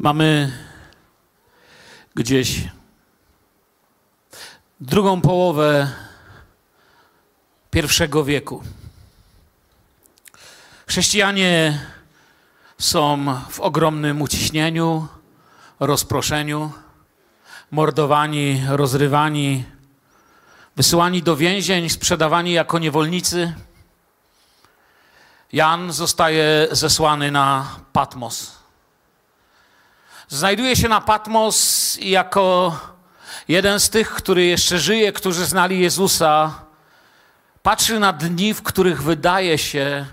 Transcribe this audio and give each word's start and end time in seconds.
Mamy 0.00 0.52
gdzieś 2.14 2.68
drugą 4.80 5.20
połowę 5.20 5.92
pierwszego 7.70 8.24
wieku. 8.24 8.62
Chrześcijanie 10.86 11.80
są 12.78 13.34
w 13.50 13.60
ogromnym 13.60 14.22
uciśnieniu, 14.22 15.08
rozproszeniu, 15.80 16.72
mordowani, 17.70 18.62
rozrywani, 18.68 19.64
wysyłani 20.76 21.22
do 21.22 21.36
więzień, 21.36 21.88
sprzedawani 21.88 22.52
jako 22.52 22.78
niewolnicy. 22.78 23.54
Jan 25.52 25.92
zostaje 25.92 26.68
zesłany 26.70 27.30
na 27.30 27.76
Patmos. 27.92 28.59
Znajduje 30.32 30.76
się 30.76 30.88
na 30.88 31.00
Patmos 31.00 31.98
jako 32.00 32.78
jeden 33.48 33.80
z 33.80 33.90
tych, 33.90 34.10
który 34.10 34.44
jeszcze 34.44 34.78
żyje, 34.78 35.12
którzy 35.12 35.46
znali 35.46 35.80
Jezusa. 35.80 36.54
Patrzy 37.62 37.98
na 37.98 38.12
dni, 38.12 38.54
w 38.54 38.62
których 38.62 39.02
wydaje 39.02 39.58
się, 39.58 40.06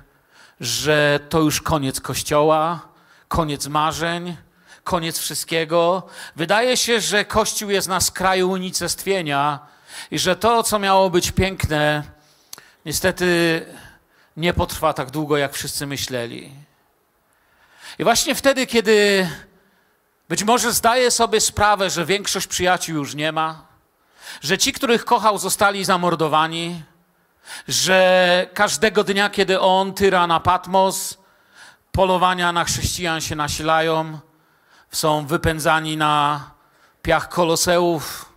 że 0.59 1.19
to 1.29 1.39
już 1.39 1.61
koniec 1.61 2.01
Kościoła, 2.01 2.79
koniec 3.27 3.67
marzeń, 3.67 4.37
koniec 4.83 5.19
wszystkiego. 5.19 6.03
Wydaje 6.35 6.77
się, 6.77 7.01
że 7.01 7.25
Kościół 7.25 7.69
jest 7.69 7.87
na 7.87 8.01
skraju 8.01 8.51
unicestwienia 8.51 9.59
i 10.11 10.19
że 10.19 10.35
to, 10.35 10.63
co 10.63 10.79
miało 10.79 11.09
być 11.09 11.31
piękne, 11.31 12.03
niestety 12.85 13.65
nie 14.37 14.53
potrwa 14.53 14.93
tak 14.93 15.11
długo, 15.11 15.37
jak 15.37 15.53
wszyscy 15.53 15.87
myśleli. 15.87 16.51
I 17.99 18.03
właśnie 18.03 18.35
wtedy, 18.35 18.67
kiedy 18.67 19.27
być 20.29 20.43
może 20.43 20.73
zdaje 20.73 21.11
sobie 21.11 21.41
sprawę, 21.41 21.89
że 21.89 22.05
większość 22.05 22.47
przyjaciół 22.47 22.95
już 22.95 23.15
nie 23.15 23.31
ma, 23.31 23.67
że 24.41 24.57
ci, 24.57 24.73
których 24.73 25.05
kochał, 25.05 25.37
zostali 25.37 25.85
zamordowani, 25.85 26.83
że 27.67 28.49
każdego 28.53 29.03
dnia, 29.03 29.29
kiedy 29.29 29.59
on 29.59 29.93
tyra 29.93 30.27
na 30.27 30.39
Patmos, 30.39 31.17
polowania 31.91 32.51
na 32.51 32.63
chrześcijan 32.63 33.21
się 33.21 33.35
nasilają, 33.35 34.19
są 34.91 35.25
wypędzani 35.25 35.97
na 35.97 36.51
piach 37.01 37.29
koloseów. 37.29 38.33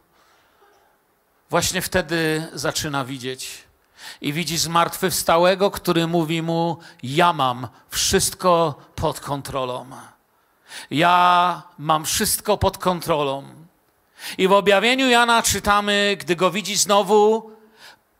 Właśnie 1.50 1.82
wtedy 1.82 2.48
zaczyna 2.52 3.04
widzieć. 3.04 3.64
I 4.20 4.32
widzi 4.32 4.58
zmartwychwstałego, 4.58 5.70
który 5.70 6.06
mówi 6.06 6.42
mu: 6.42 6.78
Ja 7.02 7.32
mam 7.32 7.68
wszystko 7.88 8.74
pod 8.94 9.20
kontrolą. 9.20 9.86
Ja 10.90 11.62
mam 11.78 12.04
wszystko 12.04 12.58
pod 12.58 12.78
kontrolą. 12.78 13.44
I 14.38 14.48
w 14.48 14.52
objawieniu 14.52 15.08
Jana 15.08 15.42
czytamy, 15.42 16.16
gdy 16.20 16.36
go 16.36 16.50
widzi 16.50 16.76
znowu, 16.76 17.50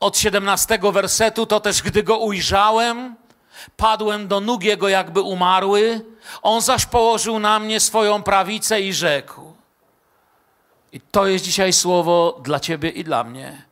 od 0.00 0.18
17 0.18 0.78
wersetu, 0.92 1.46
to 1.46 1.60
też 1.60 1.82
gdy 1.82 2.02
go 2.02 2.18
ujrzałem, 2.18 3.16
padłem 3.76 4.28
do 4.28 4.40
nóg 4.40 4.62
jego 4.62 4.88
jakby 4.88 5.20
umarły, 5.20 6.04
on 6.42 6.60
zaś 6.60 6.86
położył 6.86 7.38
na 7.38 7.58
mnie 7.58 7.80
swoją 7.80 8.22
prawicę 8.22 8.80
i 8.80 8.92
rzekł. 8.92 9.52
I 10.92 11.00
to 11.00 11.26
jest 11.26 11.44
dzisiaj 11.44 11.72
słowo 11.72 12.40
dla 12.42 12.60
ciebie 12.60 12.90
i 12.90 13.04
dla 13.04 13.24
mnie. 13.24 13.62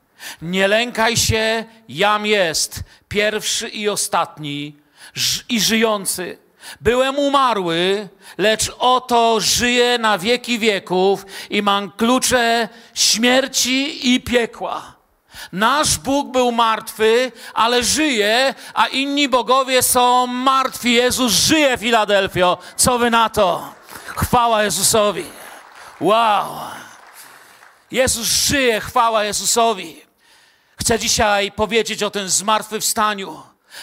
Nie 0.43 0.69
lękaj 0.69 1.17
się, 1.17 1.65
jam 1.89 2.27
jest, 2.27 2.81
pierwszy 3.09 3.69
i 3.69 3.89
ostatni 3.89 4.77
i 5.49 5.61
żyjący. 5.61 6.39
Byłem 6.81 7.19
umarły, 7.19 8.09
lecz 8.39 8.73
oto 8.79 9.41
żyję 9.41 9.99
na 9.99 10.19
wieki 10.19 10.59
wieków 10.59 11.27
i 11.51 11.63
mam 11.63 11.91
klucze 11.91 12.69
śmierci 12.95 14.15
i 14.15 14.21
piekła. 14.21 14.99
Nasz 15.53 15.99
Bóg 15.99 16.33
był 16.33 16.53
martwy, 16.53 17.33
ale 17.55 17.85
żyje, 17.85 18.55
a 18.75 18.87
inni 18.87 19.29
bogowie 19.29 19.83
są 19.83 20.27
martwi. 20.27 20.93
Jezus 20.93 21.33
żyje, 21.33 21.79
Filadelfio. 21.79 22.59
Co 22.77 22.99
wy 22.99 23.11
na 23.11 23.29
to? 23.29 23.73
Chwała 24.17 24.63
Jezusowi. 24.63 25.25
Wow. 26.01 26.47
Jezus 27.91 28.27
żyje, 28.27 28.81
chwała 28.81 29.25
Jezusowi. 29.25 30.03
Chcę 30.81 30.99
dzisiaj 30.99 31.53
powiedzieć 31.53 32.03
o 32.03 32.11
tym 32.11 32.29
zmartwychwstaniu. 32.29 33.43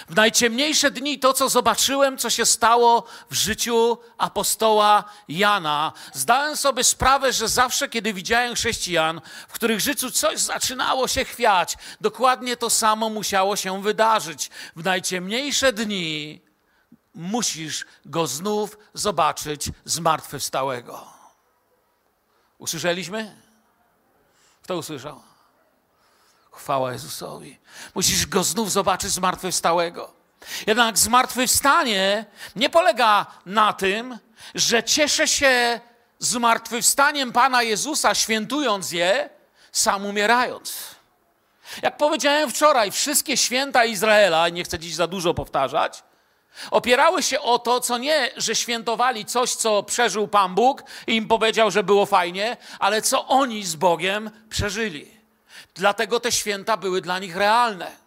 W 0.09 0.15
najciemniejsze 0.15 0.91
dni 0.91 1.19
to, 1.19 1.33
co 1.33 1.49
zobaczyłem, 1.49 2.17
co 2.17 2.29
się 2.29 2.45
stało 2.45 3.03
w 3.29 3.35
życiu 3.35 3.97
apostoła 4.17 5.03
Jana, 5.27 5.93
zdałem 6.13 6.57
sobie 6.57 6.83
sprawę, 6.83 7.33
że 7.33 7.47
zawsze, 7.47 7.89
kiedy 7.89 8.13
widziałem 8.13 8.55
chrześcijan, 8.55 9.21
w 9.47 9.53
których 9.53 9.79
życiu 9.79 10.11
coś 10.11 10.39
zaczynało 10.39 11.07
się 11.07 11.25
chwiać, 11.25 11.77
dokładnie 12.01 12.57
to 12.57 12.69
samo 12.69 13.09
musiało 13.09 13.55
się 13.55 13.81
wydarzyć. 13.81 14.49
W 14.75 14.83
najciemniejsze 14.83 15.73
dni 15.73 16.41
musisz 17.13 17.85
go 18.05 18.27
znów 18.27 18.77
zobaczyć 18.93 19.69
zmartwychwstałego. 19.85 21.07
Usłyszeliśmy? 22.57 23.35
Kto 24.63 24.77
usłyszał? 24.77 25.34
Chwała 26.55 26.91
Jezusowi. 26.91 27.59
Musisz 27.95 28.25
go 28.25 28.43
znów 28.43 28.71
zobaczyć 28.71 29.11
zmartwychwstałego. 29.11 30.13
Jednak 30.67 30.97
zmartwychwstanie 30.97 32.25
nie 32.55 32.69
polega 32.69 33.25
na 33.45 33.73
tym, 33.73 34.19
że 34.55 34.83
cieszę 34.83 35.27
się 35.27 35.79
zmartwychwstaniem 36.19 37.31
Pana 37.31 37.63
Jezusa, 37.63 38.15
świętując 38.15 38.91
je, 38.91 39.29
sam 39.71 40.05
umierając. 40.05 40.95
Jak 41.81 41.97
powiedziałem 41.97 42.51
wczoraj, 42.51 42.91
wszystkie 42.91 43.37
święta 43.37 43.85
Izraela, 43.85 44.49
nie 44.49 44.63
chcę 44.63 44.79
dziś 44.79 44.95
za 44.95 45.07
dużo 45.07 45.33
powtarzać, 45.33 46.03
opierały 46.71 47.23
się 47.23 47.41
o 47.41 47.59
to, 47.59 47.79
co 47.79 47.97
nie, 47.97 48.31
że 48.37 48.55
świętowali 48.55 49.25
coś, 49.25 49.55
co 49.55 49.83
przeżył 49.83 50.27
Pan 50.27 50.55
Bóg 50.55 50.83
i 51.07 51.15
im 51.15 51.27
powiedział, 51.27 51.71
że 51.71 51.83
było 51.83 52.05
fajnie, 52.05 52.57
ale 52.79 53.01
co 53.01 53.27
oni 53.27 53.63
z 53.63 53.75
Bogiem 53.75 54.31
przeżyli. 54.49 55.14
Dlatego 55.75 56.19
te 56.19 56.31
święta 56.31 56.77
były 56.77 57.01
dla 57.01 57.19
nich 57.19 57.35
realne. 57.35 58.05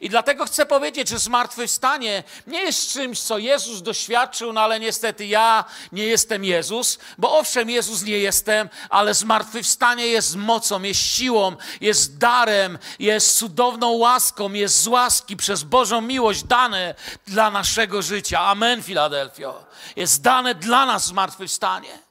I 0.00 0.08
dlatego 0.08 0.44
chcę 0.44 0.66
powiedzieć, 0.66 1.08
że 1.08 1.18
zmartwychwstanie 1.18 2.22
nie 2.46 2.62
jest 2.62 2.92
czymś, 2.92 3.20
co 3.20 3.38
Jezus 3.38 3.82
doświadczył, 3.82 4.52
no 4.52 4.60
ale 4.60 4.80
niestety 4.80 5.26
ja 5.26 5.64
nie 5.92 6.06
jestem 6.06 6.44
Jezus, 6.44 6.98
bo 7.18 7.38
owszem, 7.38 7.70
Jezus 7.70 8.02
nie 8.02 8.18
jestem, 8.18 8.68
ale 8.90 9.14
zmartwychwstanie 9.14 10.06
jest 10.06 10.36
mocą, 10.36 10.82
jest 10.82 11.00
siłą, 11.00 11.56
jest 11.80 12.18
darem, 12.18 12.78
jest 12.98 13.38
cudowną 13.38 13.90
łaską, 13.90 14.52
jest 14.52 14.82
z 14.82 14.86
łaski 14.86 15.36
przez 15.36 15.62
Bożą 15.62 16.00
miłość 16.00 16.44
dane 16.44 16.94
dla 17.26 17.50
naszego 17.50 18.02
życia. 18.02 18.40
Amen, 18.40 18.82
Filadelfio. 18.82 19.64
Jest 19.96 20.22
dane 20.22 20.54
dla 20.54 20.86
nas 20.86 21.06
zmartwychwstanie. 21.06 22.09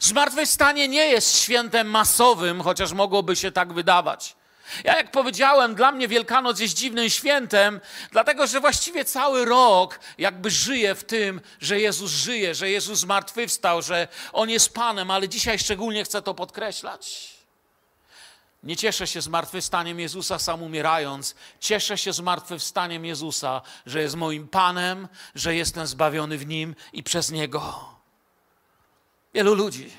Zmartwychwstanie 0.00 0.88
nie 0.88 1.06
jest 1.06 1.38
świętem 1.38 1.90
masowym, 1.90 2.62
chociaż 2.62 2.92
mogłoby 2.92 3.36
się 3.36 3.52
tak 3.52 3.72
wydawać. 3.72 4.36
Ja, 4.84 4.96
jak 4.96 5.10
powiedziałem, 5.10 5.74
dla 5.74 5.92
mnie 5.92 6.08
Wielkanoc 6.08 6.60
jest 6.60 6.74
dziwnym 6.74 7.10
świętem, 7.10 7.80
dlatego 8.10 8.46
że 8.46 8.60
właściwie 8.60 9.04
cały 9.04 9.44
rok 9.44 10.00
jakby 10.18 10.50
żyje 10.50 10.94
w 10.94 11.04
tym, 11.04 11.40
że 11.60 11.80
Jezus 11.80 12.10
żyje, 12.10 12.54
że 12.54 12.70
Jezus 12.70 12.98
zmartwychwstał, 12.98 13.82
że 13.82 14.08
On 14.32 14.50
jest 14.50 14.74
Panem, 14.74 15.10
ale 15.10 15.28
dzisiaj 15.28 15.58
szczególnie 15.58 16.04
chcę 16.04 16.22
to 16.22 16.34
podkreślać. 16.34 17.36
Nie 18.62 18.76
cieszę 18.76 19.06
się 19.06 19.20
zmartwychwstaniem 19.20 20.00
Jezusa 20.00 20.38
sam 20.38 20.62
umierając. 20.62 21.34
Cieszę 21.60 21.98
się 21.98 22.12
zmartwychwstaniem 22.12 23.04
Jezusa, 23.04 23.62
że 23.86 24.02
jest 24.02 24.14
moim 24.14 24.48
Panem, 24.48 25.08
że 25.34 25.54
jestem 25.54 25.86
zbawiony 25.86 26.38
w 26.38 26.46
Nim 26.46 26.74
i 26.92 27.02
przez 27.02 27.30
Niego. 27.30 27.95
Wielu 29.36 29.54
ludzi. 29.54 29.92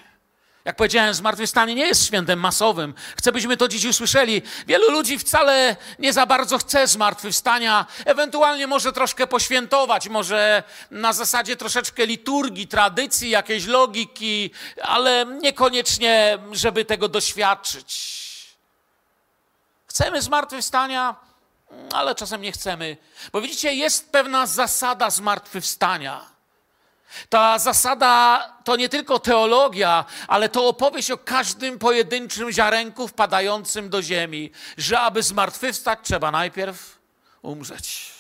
Jak 0.66 0.76
powiedziałem, 0.76 1.14
zmartwychwstanie 1.14 1.76
nie 1.76 1.88
jest 1.88 2.06
świętem 2.06 2.40
masowym. 2.40 2.94
Chcę, 3.18 3.32
byśmy 3.32 3.58
to 3.58 3.68
dziś 3.68 3.86
usłyszeli. 3.86 4.42
Wielu 4.68 4.92
ludzi 4.92 5.20
wcale 5.20 5.76
nie 6.00 6.14
za 6.14 6.26
bardzo 6.26 6.58
chce 6.58 6.88
zmartwychwstania. 6.88 7.86
Ewentualnie 8.06 8.68
może 8.68 8.94
troszkę 8.94 9.28
poświętować, 9.28 10.10
może 10.10 10.64
na 10.92 11.14
zasadzie 11.14 11.56
troszeczkę 11.56 12.06
liturgii, 12.06 12.68
tradycji, 12.68 13.30
jakiejś 13.30 13.66
logiki, 13.66 14.52
ale 14.82 15.26
niekoniecznie, 15.26 16.38
żeby 16.52 16.86
tego 16.86 17.10
doświadczyć. 17.10 18.18
Chcemy 19.88 20.22
zmartwychwstania, 20.22 21.16
ale 21.94 22.16
czasem 22.16 22.42
nie 22.42 22.52
chcemy. 22.52 22.98
Bo 23.32 23.42
widzicie, 23.42 23.74
jest 23.74 24.12
pewna 24.12 24.46
zasada 24.46 25.10
zmartwychwstania. 25.10 26.37
Ta 27.30 27.60
zasada 27.60 28.40
to 28.64 28.76
nie 28.76 28.90
tylko 28.90 29.20
teologia, 29.20 30.06
ale 30.28 30.50
to 30.50 30.68
opowieść 30.68 31.12
o 31.12 31.18
każdym 31.18 31.80
pojedynczym 31.80 32.52
ziarenku 32.52 33.08
wpadającym 33.08 33.90
do 33.90 34.02
ziemi, 34.02 34.52
że 34.78 35.00
aby 35.00 35.24
zmartwychwstać, 35.24 36.00
trzeba 36.04 36.32
najpierw 36.32 37.00
umrzeć. 37.42 38.17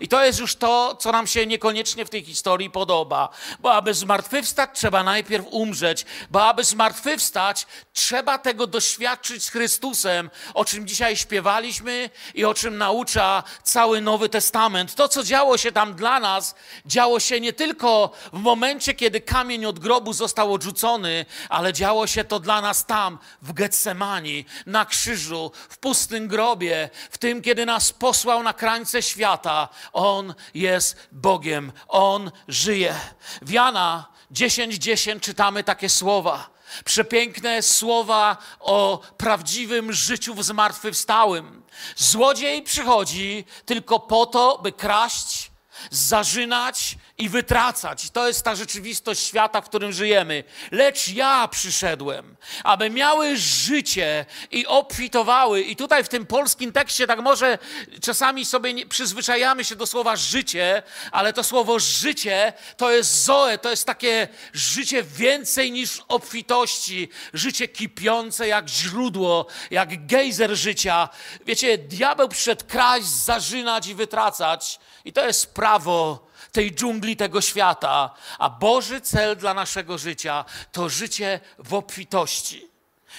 I 0.00 0.08
to 0.08 0.24
jest 0.24 0.38
już 0.38 0.56
to, 0.56 0.96
co 1.00 1.12
nam 1.12 1.26
się 1.26 1.46
niekoniecznie 1.46 2.04
w 2.04 2.10
tej 2.10 2.24
historii 2.24 2.70
podoba. 2.70 3.28
Bo 3.60 3.74
aby 3.74 3.94
zmartwychwstać, 3.94 4.70
trzeba 4.72 5.02
najpierw 5.02 5.46
umrzeć. 5.50 6.06
Bo 6.30 6.44
aby 6.44 6.64
zmartwychwstać, 6.64 7.66
trzeba 7.92 8.38
tego 8.38 8.66
doświadczyć 8.66 9.44
z 9.44 9.50
Chrystusem, 9.50 10.30
o 10.54 10.64
czym 10.64 10.86
dzisiaj 10.86 11.16
śpiewaliśmy 11.16 12.10
i 12.34 12.44
o 12.44 12.54
czym 12.54 12.78
naucza 12.78 13.42
cały 13.62 14.00
Nowy 14.00 14.28
Testament. 14.28 14.94
To, 14.94 15.08
co 15.08 15.22
działo 15.22 15.58
się 15.58 15.72
tam 15.72 15.94
dla 15.94 16.20
nas, 16.20 16.54
działo 16.86 17.20
się 17.20 17.40
nie 17.40 17.52
tylko 17.52 18.10
w 18.32 18.38
momencie, 18.38 18.94
kiedy 18.94 19.20
kamień 19.20 19.66
od 19.66 19.78
grobu 19.78 20.12
został 20.12 20.52
odrzucony, 20.52 21.26
ale 21.48 21.72
działo 21.72 22.06
się 22.06 22.24
to 22.24 22.40
dla 22.40 22.60
nas 22.60 22.86
tam, 22.86 23.18
w 23.42 23.52
Getsemani, 23.52 24.44
na 24.66 24.84
krzyżu, 24.84 25.52
w 25.68 25.78
pustym 25.78 26.28
grobie, 26.28 26.90
w 27.10 27.18
tym, 27.18 27.42
kiedy 27.42 27.66
nas 27.66 27.92
posłał 27.92 28.42
na 28.42 28.52
krańce 28.52 29.02
świata 29.02 29.68
on 29.92 30.34
jest 30.54 31.08
Bogiem, 31.12 31.72
On 31.88 32.30
żyje. 32.48 32.94
W 33.42 33.50
Jana 33.50 34.08
10:10 34.30 34.78
10 34.78 35.22
czytamy 35.22 35.64
takie 35.64 35.88
słowa. 35.88 36.50
Przepiękne 36.84 37.62
słowa 37.62 38.36
o 38.60 39.00
prawdziwym 39.16 39.92
życiu 39.92 40.34
w 40.34 40.44
zmartwychwstałym. 40.44 41.62
Złodziej 41.96 42.62
przychodzi 42.62 43.44
tylko 43.64 43.98
po 44.00 44.26
to, 44.26 44.58
by 44.62 44.72
kraść, 44.72 45.45
zarzynać 45.90 46.96
i 47.18 47.28
wytracać. 47.28 48.10
To 48.10 48.28
jest 48.28 48.42
ta 48.42 48.54
rzeczywistość 48.54 49.22
świata, 49.22 49.60
w 49.60 49.64
którym 49.64 49.92
żyjemy. 49.92 50.44
Lecz 50.70 51.08
ja 51.08 51.48
przyszedłem, 51.48 52.36
aby 52.64 52.90
miały 52.90 53.36
życie 53.36 54.26
i 54.50 54.66
obfitowały. 54.66 55.60
I 55.62 55.76
tutaj 55.76 56.04
w 56.04 56.08
tym 56.08 56.26
polskim 56.26 56.72
tekście 56.72 57.06
tak 57.06 57.20
może 57.20 57.58
czasami 58.02 58.44
sobie 58.44 58.74
nie, 58.74 58.86
przyzwyczajamy 58.86 59.64
się 59.64 59.76
do 59.76 59.86
słowa 59.86 60.16
życie, 60.16 60.82
ale 61.12 61.32
to 61.32 61.44
słowo 61.44 61.78
życie 61.78 62.52
to 62.76 62.92
jest 62.92 63.24
zoe, 63.24 63.58
to 63.58 63.70
jest 63.70 63.86
takie 63.86 64.28
życie 64.52 65.02
więcej 65.02 65.72
niż 65.72 66.02
obfitości, 66.08 67.08
życie 67.34 67.68
kipiące 67.68 68.48
jak 68.48 68.68
źródło, 68.68 69.46
jak 69.70 70.06
gejzer 70.06 70.56
życia. 70.56 71.08
Wiecie, 71.46 71.78
diabeł 71.78 72.28
przyszedł 72.28 72.64
kraść, 72.68 73.06
zarzynać 73.06 73.86
i 73.86 73.94
wytracać. 73.94 74.78
I 75.06 75.12
to 75.12 75.26
jest 75.26 75.54
prawo 75.54 76.26
tej 76.52 76.74
dżungli 76.74 77.16
tego 77.16 77.40
świata, 77.40 78.14
a 78.38 78.50
Boży 78.50 79.00
cel 79.00 79.36
dla 79.36 79.54
naszego 79.54 79.98
życia 79.98 80.44
to 80.72 80.88
życie 80.88 81.40
w 81.58 81.74
obfitości. 81.74 82.68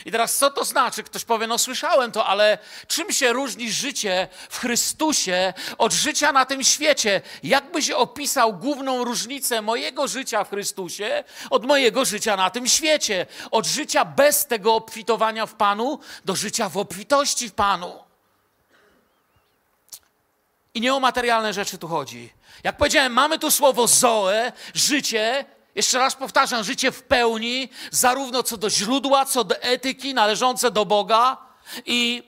I 0.05 0.11
teraz 0.11 0.37
co 0.37 0.51
to 0.51 0.65
znaczy? 0.65 1.03
Ktoś 1.03 1.25
powie, 1.25 1.47
no 1.47 1.57
słyszałem 1.57 2.11
to, 2.11 2.25
ale 2.25 2.57
czym 2.87 3.11
się 3.11 3.33
różni 3.33 3.71
życie 3.71 4.27
w 4.49 4.59
Chrystusie 4.59 5.53
od 5.77 5.93
życia 5.93 6.31
na 6.31 6.45
tym 6.45 6.63
świecie? 6.63 7.21
Jakbyś 7.43 7.91
opisał 7.91 8.53
główną 8.53 9.03
różnicę 9.03 9.61
mojego 9.61 10.07
życia 10.07 10.43
w 10.43 10.49
Chrystusie 10.49 11.23
od 11.49 11.65
mojego 11.65 12.05
życia 12.05 12.37
na 12.37 12.49
tym 12.49 12.67
świecie? 12.67 13.25
Od 13.51 13.65
życia 13.65 14.05
bez 14.05 14.45
tego 14.45 14.75
obfitowania 14.75 15.45
w 15.45 15.53
Panu 15.53 15.99
do 16.25 16.35
życia 16.35 16.69
w 16.69 16.77
obfitości 16.77 17.49
w 17.49 17.53
Panu. 17.53 18.06
I 20.77 20.81
nie 20.81 20.95
o 20.95 20.99
materialne 20.99 21.53
rzeczy 21.53 21.77
tu 21.77 21.87
chodzi. 21.87 22.33
Jak 22.63 22.77
powiedziałem, 22.77 23.13
mamy 23.13 23.39
tu 23.39 23.51
słowo 23.51 23.87
zoe, 23.87 24.51
życie. 24.73 25.45
Jeszcze 25.75 25.97
raz 25.97 26.15
powtarzam, 26.15 26.63
życie 26.63 26.91
w 26.91 27.03
pełni, 27.03 27.69
zarówno 27.91 28.43
co 28.43 28.57
do 28.57 28.69
źródła, 28.69 29.25
co 29.25 29.43
do 29.43 29.61
etyki 29.61 30.13
należące 30.13 30.71
do 30.71 30.85
Boga. 30.85 31.37
I 31.85 32.23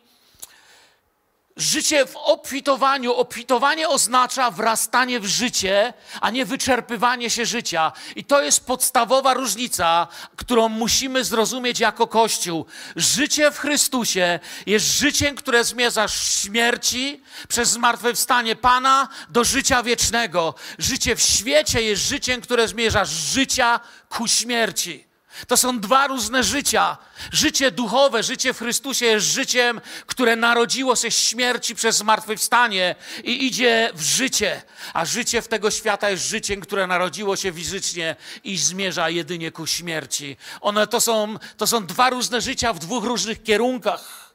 Życie 1.59 2.05
w 2.05 2.15
obfitowaniu. 2.15 3.13
Obfitowanie 3.13 3.89
oznacza 3.89 4.51
wrastanie 4.51 5.19
w 5.19 5.25
życie, 5.25 5.93
a 6.21 6.29
nie 6.29 6.45
wyczerpywanie 6.45 7.29
się 7.29 7.45
życia. 7.45 7.91
I 8.15 8.23
to 8.23 8.41
jest 8.41 8.65
podstawowa 8.65 9.33
różnica, 9.33 10.07
którą 10.35 10.69
musimy 10.69 11.23
zrozumieć 11.23 11.79
jako 11.79 12.07
Kościół. 12.07 12.65
Życie 12.95 13.51
w 13.51 13.57
Chrystusie 13.59 14.39
jest 14.65 14.85
życiem, 14.85 15.35
które 15.35 15.63
zmierza 15.63 16.07
śmierci 16.07 17.21
przez 17.47 17.69
zmartwychwstanie 17.69 18.55
Pana 18.55 19.07
do 19.29 19.43
życia 19.43 19.83
wiecznego. 19.83 20.53
Życie 20.77 21.15
w 21.15 21.21
świecie 21.21 21.81
jest 21.81 22.01
życiem, 22.01 22.41
które 22.41 22.67
zmierza 22.67 23.05
z 23.05 23.11
życia 23.11 23.79
ku 24.09 24.27
śmierci. 24.27 25.08
To 25.47 25.57
są 25.57 25.79
dwa 25.79 26.07
różne 26.07 26.43
życia. 26.43 26.97
Życie 27.31 27.71
duchowe, 27.71 28.23
życie 28.23 28.53
w 28.53 28.57
Chrystusie 28.57 29.05
jest 29.05 29.25
życiem, 29.25 29.81
które 30.05 30.35
narodziło 30.35 30.95
się 30.95 31.11
z 31.11 31.17
śmierci 31.17 31.75
przez 31.75 31.97
zmartwychwstanie 31.97 32.95
i 33.23 33.45
idzie 33.45 33.91
w 33.93 34.01
życie, 34.01 34.61
a 34.93 35.05
życie 35.05 35.41
w 35.41 35.47
tego 35.47 35.71
świata 35.71 36.09
jest 36.09 36.23
życiem, 36.23 36.61
które 36.61 36.87
narodziło 36.87 37.35
się 37.35 37.53
fizycznie 37.53 38.15
i 38.43 38.57
zmierza 38.57 39.09
jedynie 39.09 39.51
ku 39.51 39.67
śmierci. 39.67 40.37
One 40.61 40.87
to 40.87 41.01
są, 41.01 41.35
to 41.57 41.67
są 41.67 41.85
dwa 41.85 42.09
różne 42.09 42.41
życia 42.41 42.73
w 42.73 42.79
dwóch 42.79 43.03
różnych 43.03 43.43
kierunkach. 43.43 44.29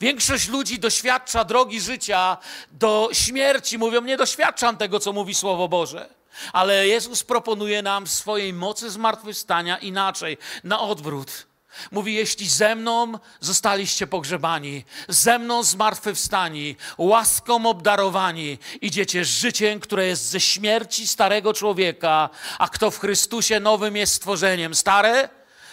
Większość 0.00 0.48
ludzi 0.48 0.78
doświadcza 0.78 1.44
drogi 1.44 1.80
życia 1.80 2.36
do 2.72 3.08
śmierci. 3.12 3.78
Mówią, 3.78 4.00
nie 4.00 4.16
doświadczam 4.16 4.76
tego, 4.76 5.00
co 5.00 5.12
mówi 5.12 5.34
Słowo 5.34 5.68
Boże. 5.68 6.15
Ale 6.52 6.88
Jezus 6.88 7.24
proponuje 7.24 7.82
nam 7.82 8.06
w 8.06 8.12
swojej 8.12 8.52
mocy 8.52 8.90
zmartwychwstania 8.90 9.78
inaczej, 9.78 10.38
na 10.64 10.80
odwrót. 10.80 11.46
Mówi, 11.90 12.14
jeśli 12.14 12.48
ze 12.48 12.74
mną 12.74 13.12
zostaliście 13.40 14.06
pogrzebani, 14.06 14.84
ze 15.08 15.38
mną 15.38 15.62
zmartwychwstani, 15.62 16.76
łaską 16.98 17.66
obdarowani, 17.66 18.58
idziecie 18.80 19.24
życiem, 19.24 19.80
które 19.80 20.06
jest 20.06 20.28
ze 20.28 20.40
śmierci 20.40 21.06
starego 21.06 21.54
człowieka, 21.54 22.30
a 22.58 22.68
kto 22.68 22.90
w 22.90 22.98
Chrystusie 22.98 23.60
nowym 23.60 23.96
jest 23.96 24.14
stworzeniem. 24.14 24.74
Stare 24.74 25.28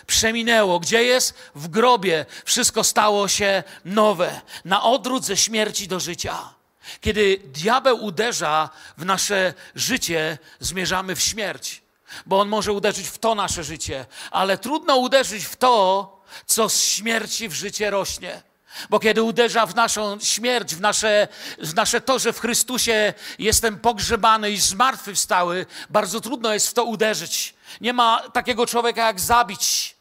przeminęło. 0.08 0.80
Gdzie 0.80 1.04
jest? 1.04 1.34
W 1.56 1.68
grobie. 1.68 2.26
Wszystko 2.46 2.84
stało 2.84 3.28
się 3.28 3.64
nowe. 3.86 4.42
Na 4.66 4.84
odwrót 4.84 5.26
ze 5.26 5.38
śmierci 5.38 5.88
do 5.88 6.00
życia. 6.00 6.54
Kiedy 7.02 7.42
diabeł 7.46 8.06
uderza 8.06 8.70
w 8.98 9.06
nasze 9.06 9.54
życie, 9.76 10.38
zmierzamy 10.60 11.16
w 11.16 11.22
śmierć, 11.22 11.82
bo 12.26 12.40
on 12.40 12.50
może 12.50 12.72
uderzyć 12.72 13.08
w 13.08 13.18
to 13.18 13.36
nasze 13.36 13.64
życie, 13.64 14.06
ale 14.32 14.58
trudno 14.58 14.98
uderzyć 14.98 15.46
w 15.46 15.56
to, 15.56 16.10
co 16.46 16.70
z 16.70 16.84
śmierci 16.84 17.50
w 17.50 17.54
życie 17.54 17.90
rośnie. 17.90 18.42
Bo 18.90 19.00
kiedy 19.00 19.24
uderza 19.24 19.66
w 19.66 19.76
naszą 19.76 20.20
śmierć, 20.20 20.76
w 20.76 20.82
nasze, 20.82 21.28
w 21.60 21.74
nasze 21.74 22.02
to, 22.02 22.20
że 22.20 22.34
w 22.34 22.40
Chrystusie 22.40 23.14
jestem 23.40 23.80
pogrzebany 23.80 24.52
i 24.52 24.58
zmartwychwstały, 24.58 25.66
bardzo 25.90 26.22
trudno 26.22 26.54
jest 26.54 26.68
w 26.68 26.74
to 26.74 26.84
uderzyć. 26.84 27.54
Nie 27.82 27.94
ma 27.94 28.30
takiego 28.30 28.66
człowieka 28.66 29.08
jak 29.08 29.20
zabić. 29.20 29.93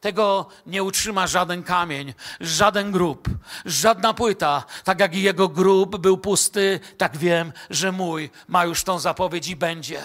Tego 0.00 0.46
nie 0.66 0.82
utrzyma 0.82 1.26
żaden 1.26 1.62
kamień, 1.62 2.14
żaden 2.40 2.92
grób, 2.92 3.28
żadna 3.64 4.14
płyta. 4.14 4.64
Tak 4.84 5.00
jak 5.00 5.14
jego 5.14 5.48
grób 5.48 5.96
był 5.96 6.18
pusty, 6.18 6.80
tak 6.98 7.16
wiem, 7.16 7.52
że 7.70 7.92
mój 7.92 8.30
ma 8.48 8.64
już 8.64 8.84
tą 8.84 8.98
zapowiedź 8.98 9.48
i 9.48 9.56
będzie. 9.56 10.02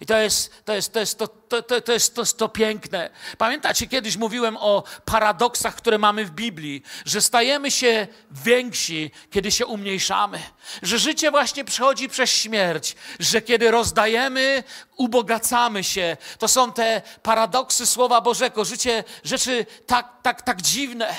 I 0.00 0.06
to 0.06 0.18
jest 0.18 0.64
to, 0.64 0.74
jest, 0.74 0.92
to, 0.92 1.00
jest 1.00 1.18
to, 1.18 1.28
to, 1.28 1.62
to, 1.62 1.80
to, 1.80 1.92
jest, 1.92 2.14
to, 2.14 2.24
to 2.24 2.48
piękne. 2.48 3.10
Pamiętacie, 3.38 3.86
kiedyś 3.86 4.16
mówiłem 4.16 4.56
o 4.56 4.84
paradoksach, 5.04 5.74
które 5.74 5.98
mamy 5.98 6.24
w 6.24 6.30
Biblii, 6.30 6.82
że 7.04 7.20
stajemy 7.20 7.70
się 7.70 8.06
więksi, 8.30 9.10
kiedy 9.30 9.50
się 9.50 9.66
umniejszamy, 9.66 10.38
że 10.82 10.98
życie 10.98 11.30
właśnie 11.30 11.64
przechodzi 11.64 12.08
przez 12.08 12.30
śmierć, 12.30 12.96
że 13.20 13.42
kiedy 13.42 13.70
rozdajemy, 13.70 14.64
ubogacamy 14.96 15.84
się. 15.84 16.16
To 16.38 16.48
są 16.48 16.72
te 16.72 17.02
paradoksy 17.22 17.86
Słowa 17.86 18.20
Bożego, 18.20 18.64
życie, 18.64 19.04
rzeczy 19.24 19.66
tak, 19.86 20.08
tak, 20.22 20.42
tak 20.42 20.62
dziwne, 20.62 21.14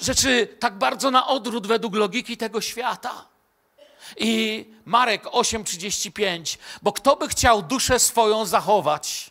rzeczy 0.00 0.56
tak 0.60 0.78
bardzo 0.78 1.10
na 1.10 1.26
odwrót 1.26 1.66
według 1.66 1.94
logiki 1.94 2.36
tego 2.36 2.60
świata. 2.60 3.33
I 4.16 4.64
Marek 4.84 5.24
8:35, 5.24 6.58
bo 6.82 6.92
kto 6.92 7.16
by 7.16 7.28
chciał 7.28 7.62
duszę 7.62 7.98
swoją 7.98 8.46
zachować, 8.46 9.30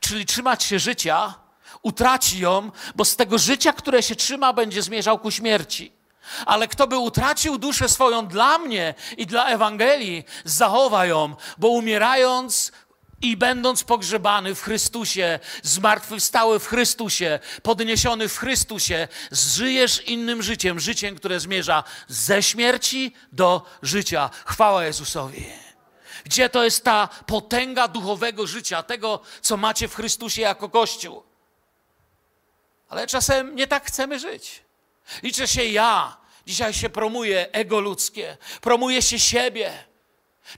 czyli 0.00 0.26
trzymać 0.26 0.64
się 0.64 0.78
życia, 0.78 1.34
utraci 1.82 2.38
ją, 2.38 2.70
bo 2.94 3.04
z 3.04 3.16
tego 3.16 3.38
życia, 3.38 3.72
które 3.72 4.02
się 4.02 4.16
trzyma, 4.16 4.52
będzie 4.52 4.82
zmierzał 4.82 5.18
ku 5.18 5.30
śmierci. 5.30 5.92
Ale 6.46 6.68
kto 6.68 6.86
by 6.86 6.98
utracił 6.98 7.58
duszę 7.58 7.88
swoją 7.88 8.26
dla 8.26 8.58
mnie 8.58 8.94
i 9.16 9.26
dla 9.26 9.46
Ewangelii, 9.46 10.24
zachowa 10.44 11.06
ją, 11.06 11.34
bo 11.58 11.68
umierając 11.68 12.72
i 13.22 13.36
będąc 13.36 13.84
pogrzebany 13.84 14.54
w 14.54 14.62
Chrystusie, 14.62 15.38
zmartwychwstały 15.62 16.58
w 16.58 16.66
Chrystusie, 16.66 17.38
podniesiony 17.62 18.28
w 18.28 18.38
Chrystusie, 18.38 19.08
żyjesz 19.32 20.02
innym 20.02 20.42
życiem, 20.42 20.80
życiem, 20.80 21.16
które 21.16 21.40
zmierza 21.40 21.84
ze 22.08 22.42
śmierci 22.42 23.12
do 23.32 23.66
życia. 23.82 24.30
Chwała 24.44 24.84
Jezusowi. 24.84 25.46
Gdzie 26.24 26.48
to 26.48 26.64
jest 26.64 26.84
ta 26.84 27.08
potęga 27.26 27.88
duchowego 27.88 28.46
życia, 28.46 28.82
tego, 28.82 29.20
co 29.40 29.56
macie 29.56 29.88
w 29.88 29.94
Chrystusie 29.94 30.42
jako 30.42 30.68
Kościół? 30.68 31.22
Ale 32.88 33.06
czasem 33.06 33.56
nie 33.56 33.66
tak 33.66 33.86
chcemy 33.86 34.18
żyć. 34.18 34.62
Liczę 35.22 35.48
się 35.48 35.64
ja. 35.64 36.16
Dzisiaj 36.46 36.74
się 36.74 36.90
promuje 36.90 37.52
ego 37.52 37.80
ludzkie, 37.80 38.36
promuje 38.60 39.02
się 39.02 39.18
siebie 39.18 39.84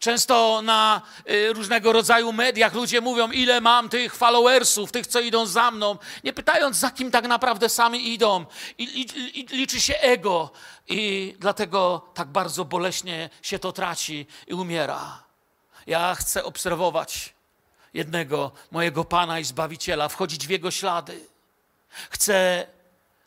Często 0.00 0.62
na 0.62 1.02
y, 1.30 1.52
różnego 1.52 1.92
rodzaju 1.92 2.32
mediach 2.32 2.74
ludzie 2.74 3.00
mówią, 3.00 3.30
ile 3.30 3.60
mam 3.60 3.88
tych 3.88 4.14
followersów, 4.14 4.92
tych, 4.92 5.06
co 5.06 5.20
idą 5.20 5.46
za 5.46 5.70
mną, 5.70 5.98
nie 6.24 6.32
pytając, 6.32 6.76
za 6.76 6.90
kim 6.90 7.10
tak 7.10 7.28
naprawdę 7.28 7.68
sami 7.68 8.12
idą. 8.12 8.46
I, 8.78 8.84
i, 8.84 9.40
i 9.40 9.56
liczy 9.56 9.80
się 9.80 9.94
ego. 9.98 10.50
I 10.88 11.34
dlatego 11.38 12.08
tak 12.14 12.28
bardzo 12.28 12.64
boleśnie 12.64 13.30
się 13.42 13.58
to 13.58 13.72
traci 13.72 14.26
i 14.46 14.54
umiera. 14.54 15.22
Ja 15.86 16.14
chcę 16.14 16.44
obserwować 16.44 17.34
jednego 17.94 18.52
mojego 18.70 19.04
Pana 19.04 19.38
i 19.40 19.44
Zbawiciela, 19.44 20.08
wchodzić 20.08 20.46
w 20.46 20.50
Jego 20.50 20.70
ślady. 20.70 21.20
Chcę 22.10 22.66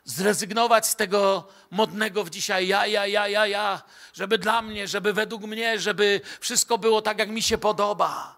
zrezygnować 0.04 0.86
z 0.86 0.96
tego 0.96 1.48
modnego 1.70 2.24
w 2.24 2.30
dzisiaj 2.30 2.68
ja, 2.68 2.86
ja, 2.86 3.06
ja, 3.06 3.28
ja, 3.28 3.46
ja, 3.46 3.82
żeby 4.14 4.38
dla 4.38 4.62
mnie, 4.62 4.88
żeby 4.88 5.12
według 5.12 5.42
mnie, 5.42 5.80
żeby 5.80 6.20
wszystko 6.40 6.78
było 6.78 7.02
tak, 7.02 7.18
jak 7.18 7.28
mi 7.28 7.42
się 7.42 7.58
podoba. 7.58 8.36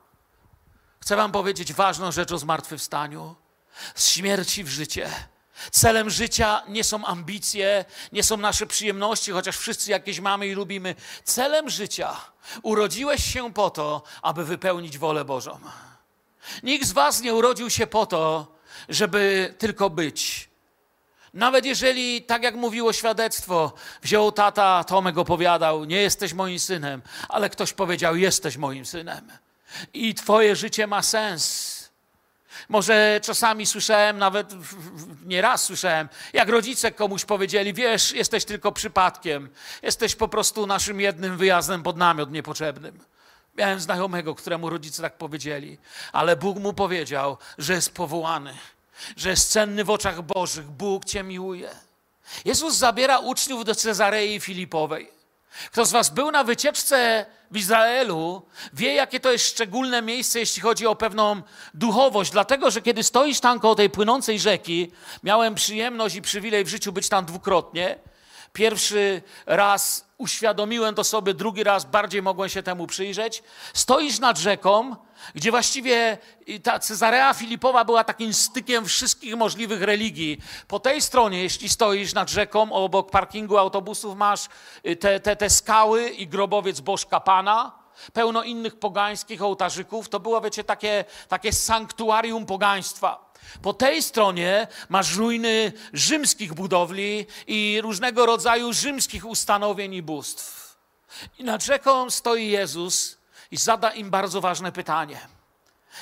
Chcę 1.02 1.16
Wam 1.16 1.32
powiedzieć 1.32 1.72
ważną 1.72 2.12
rzecz 2.12 2.32
o 2.32 2.38
zmartwychwstaniu. 2.38 3.34
Z 3.94 4.08
śmierci 4.08 4.64
w 4.64 4.68
życie. 4.68 5.10
Celem 5.70 6.10
życia 6.10 6.62
nie 6.68 6.84
są 6.84 7.04
ambicje, 7.04 7.84
nie 8.12 8.22
są 8.22 8.36
nasze 8.36 8.66
przyjemności, 8.66 9.32
chociaż 9.32 9.56
wszyscy 9.56 9.90
jakieś 9.90 10.20
mamy 10.20 10.46
i 10.46 10.52
lubimy. 10.54 10.94
Celem 11.24 11.70
życia 11.70 12.16
urodziłeś 12.62 13.32
się 13.32 13.52
po 13.52 13.70
to, 13.70 14.02
aby 14.22 14.44
wypełnić 14.44 14.98
wolę 14.98 15.24
Bożą. 15.24 15.60
Nikt 16.62 16.86
z 16.86 16.92
Was 16.92 17.20
nie 17.20 17.34
urodził 17.34 17.70
się 17.70 17.86
po 17.86 18.06
to, 18.06 18.54
żeby 18.88 19.54
tylko 19.58 19.90
być. 19.90 20.48
Nawet 21.34 21.64
jeżeli, 21.64 22.22
tak 22.22 22.42
jak 22.42 22.54
mówiło 22.54 22.92
świadectwo, 22.92 23.72
wziął 24.02 24.32
tata, 24.32 24.84
Tomek 24.84 25.18
opowiadał, 25.18 25.84
nie 25.84 26.02
jesteś 26.02 26.32
moim 26.32 26.58
synem, 26.58 27.02
ale 27.28 27.50
ktoś 27.50 27.72
powiedział, 27.72 28.16
jesteś 28.16 28.56
moim 28.56 28.86
synem. 28.86 29.32
I 29.94 30.14
twoje 30.14 30.56
życie 30.56 30.86
ma 30.86 31.02
sens. 31.02 31.74
Może 32.68 33.20
czasami 33.22 33.66
słyszałem, 33.66 34.18
nawet 34.18 34.54
nieraz 35.24 35.64
słyszałem, 35.64 36.08
jak 36.32 36.48
rodzice 36.48 36.92
komuś 36.92 37.24
powiedzieli: 37.24 37.74
Wiesz, 37.74 38.12
jesteś 38.12 38.44
tylko 38.44 38.72
przypadkiem, 38.72 39.48
jesteś 39.82 40.14
po 40.14 40.28
prostu 40.28 40.66
naszym 40.66 41.00
jednym 41.00 41.36
wyjazdem 41.36 41.82
pod 41.82 41.96
namiot 41.96 42.30
niepotrzebnym. 42.30 43.00
Miałem 43.56 43.80
znajomego, 43.80 44.34
któremu 44.34 44.70
rodzice 44.70 45.02
tak 45.02 45.18
powiedzieli, 45.18 45.78
ale 46.12 46.36
Bóg 46.36 46.58
mu 46.58 46.72
powiedział, 46.72 47.38
że 47.58 47.72
jest 47.72 47.94
powołany 47.94 48.54
że 49.16 49.30
jest 49.30 49.50
cenny 49.50 49.84
w 49.84 49.90
oczach 49.90 50.22
Bożych. 50.22 50.66
Bóg 50.66 51.04
Cię 51.04 51.22
miłuje. 51.22 51.70
Jezus 52.44 52.74
zabiera 52.74 53.18
uczniów 53.18 53.64
do 53.64 53.74
Cezarei 53.74 54.40
Filipowej. 54.40 55.10
Kto 55.72 55.84
z 55.84 55.92
Was 55.92 56.10
był 56.10 56.30
na 56.30 56.44
wycieczce 56.44 57.26
w 57.50 57.56
Izraelu, 57.56 58.42
wie, 58.72 58.94
jakie 58.94 59.20
to 59.20 59.32
jest 59.32 59.46
szczególne 59.46 60.02
miejsce, 60.02 60.38
jeśli 60.38 60.62
chodzi 60.62 60.86
o 60.86 60.96
pewną 60.96 61.42
duchowość. 61.74 62.30
Dlatego, 62.30 62.70
że 62.70 62.82
kiedy 62.82 63.02
stoisz 63.02 63.40
tam 63.40 63.60
koło 63.60 63.74
tej 63.74 63.90
płynącej 63.90 64.38
rzeki, 64.38 64.92
miałem 65.22 65.54
przyjemność 65.54 66.14
i 66.14 66.22
przywilej 66.22 66.64
w 66.64 66.68
życiu 66.68 66.92
być 66.92 67.08
tam 67.08 67.24
dwukrotnie. 67.24 67.98
Pierwszy 68.52 69.22
raz 69.46 70.06
uświadomiłem 70.18 70.94
to 70.94 71.04
sobie, 71.04 71.34
drugi 71.34 71.64
raz 71.64 71.84
bardziej 71.84 72.22
mogłem 72.22 72.48
się 72.48 72.62
temu 72.62 72.86
przyjrzeć. 72.86 73.42
Stoisz 73.74 74.18
nad 74.18 74.38
rzeką, 74.38 74.96
gdzie 75.34 75.50
właściwie 75.50 76.18
ta 76.62 76.78
Cezarea 76.78 77.34
Filipowa 77.34 77.84
była 77.84 78.04
takim 78.04 78.34
stykiem 78.34 78.86
wszystkich 78.86 79.36
możliwych 79.36 79.82
religii. 79.82 80.38
Po 80.68 80.80
tej 80.80 81.00
stronie, 81.00 81.42
jeśli 81.42 81.68
stoisz 81.68 82.14
nad 82.14 82.30
rzeką, 82.30 82.72
obok 82.72 83.10
parkingu 83.10 83.58
autobusów 83.58 84.16
masz 84.16 84.48
y, 84.86 84.96
te, 84.96 85.20
te, 85.20 85.36
te 85.36 85.50
skały 85.50 86.08
i 86.08 86.26
grobowiec 86.26 86.80
Bożka 86.80 87.20
Pana, 87.20 87.84
pełno 88.12 88.42
innych 88.42 88.78
pogańskich 88.78 89.42
ołtarzyków. 89.42 90.08
To 90.08 90.20
było, 90.20 90.40
wiecie, 90.40 90.64
takie, 90.64 91.04
takie 91.28 91.52
sanktuarium 91.52 92.46
pogaństwa. 92.46 93.34
Po 93.62 93.72
tej 93.74 94.02
stronie 94.02 94.66
masz 94.88 95.16
ruiny 95.16 95.72
rzymskich 95.92 96.54
budowli 96.54 97.26
i 97.46 97.80
różnego 97.82 98.26
rodzaju 98.26 98.72
rzymskich 98.72 99.26
ustanowień 99.26 99.94
i 99.94 100.02
bóstw. 100.02 100.76
I 101.38 101.44
nad 101.44 101.64
rzeką 101.64 102.10
stoi 102.10 102.48
Jezus 102.48 103.18
i 103.54 103.56
zada 103.56 103.90
im 103.90 104.10
bardzo 104.10 104.40
ważne 104.40 104.72
pytanie. 104.72 105.20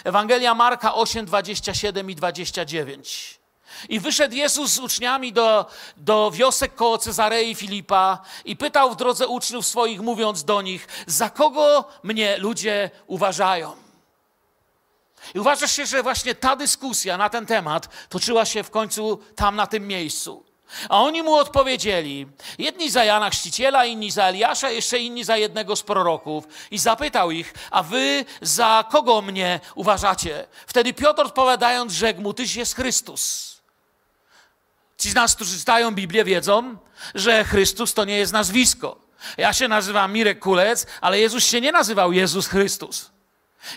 Ewangelia 0.04 0.54
Marka 0.54 0.94
8, 0.94 1.26
27 1.26 2.10
i 2.10 2.14
29. 2.14 3.40
I 3.88 4.00
wyszedł 4.00 4.34
Jezus 4.34 4.72
z 4.72 4.78
uczniami 4.78 5.32
do, 5.32 5.66
do 5.96 6.30
wiosek 6.30 6.74
koło 6.74 6.98
Cezarei 6.98 7.54
Filipa 7.54 8.18
i 8.44 8.56
pytał 8.56 8.90
w 8.90 8.96
drodze 8.96 9.28
uczniów 9.28 9.66
swoich, 9.66 10.00
mówiąc 10.00 10.44
do 10.44 10.62
nich, 10.62 10.88
za 11.06 11.30
kogo 11.30 11.84
mnie 12.02 12.38
ludzie 12.38 12.90
uważają? 13.06 13.76
I 15.34 15.40
uważa 15.40 15.68
się, 15.68 15.86
że 15.86 16.02
właśnie 16.02 16.34
ta 16.34 16.56
dyskusja 16.56 17.16
na 17.16 17.28
ten 17.28 17.46
temat 17.46 17.88
toczyła 18.08 18.44
się 18.44 18.62
w 18.62 18.70
końcu 18.70 19.20
tam, 19.36 19.56
na 19.56 19.66
tym 19.66 19.86
miejscu. 19.86 20.44
A 20.88 21.02
oni 21.02 21.22
mu 21.22 21.34
odpowiedzieli, 21.34 22.26
jedni 22.58 22.90
za 22.90 23.04
Jana 23.04 23.30
Chrzciciela, 23.30 23.84
inni 23.84 24.10
za 24.10 24.24
Eliasza, 24.24 24.70
jeszcze 24.70 24.98
inni 24.98 25.24
za 25.24 25.36
jednego 25.36 25.76
z 25.76 25.82
proroków. 25.82 26.44
I 26.70 26.78
zapytał 26.78 27.30
ich, 27.30 27.54
a 27.70 27.82
wy 27.82 28.24
za 28.40 28.84
kogo 28.90 29.22
mnie 29.22 29.60
uważacie? 29.74 30.46
Wtedy 30.66 30.92
Piotr 30.92 31.22
odpowiadając 31.22 31.92
rzekł 31.92 32.20
mu, 32.20 32.34
tyś 32.34 32.56
jest 32.56 32.76
Chrystus. 32.76 33.52
Ci 34.98 35.10
z 35.10 35.14
nas, 35.14 35.34
którzy 35.34 35.58
czytają 35.58 35.94
Biblię, 35.94 36.24
wiedzą, 36.24 36.76
że 37.14 37.44
Chrystus 37.44 37.94
to 37.94 38.04
nie 38.04 38.18
jest 38.18 38.32
nazwisko. 38.32 38.96
Ja 39.36 39.52
się 39.52 39.68
nazywam 39.68 40.12
Mirek 40.12 40.38
Kulec, 40.38 40.86
ale 41.00 41.20
Jezus 41.20 41.44
się 41.44 41.60
nie 41.60 41.72
nazywał 41.72 42.12
Jezus 42.12 42.48
Chrystus. 42.48 43.10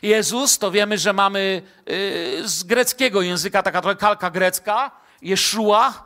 Jezus 0.01 0.57
to 0.57 0.71
wiemy, 0.71 0.97
że 0.97 1.13
mamy 1.13 1.61
yy, 1.85 2.47
z 2.47 2.63
greckiego 2.63 3.21
języka, 3.21 3.63
taka 3.63 3.81
trochę 3.81 3.95
kalka 3.95 4.31
grecka, 4.31 4.91
Jeszua, 5.21 6.04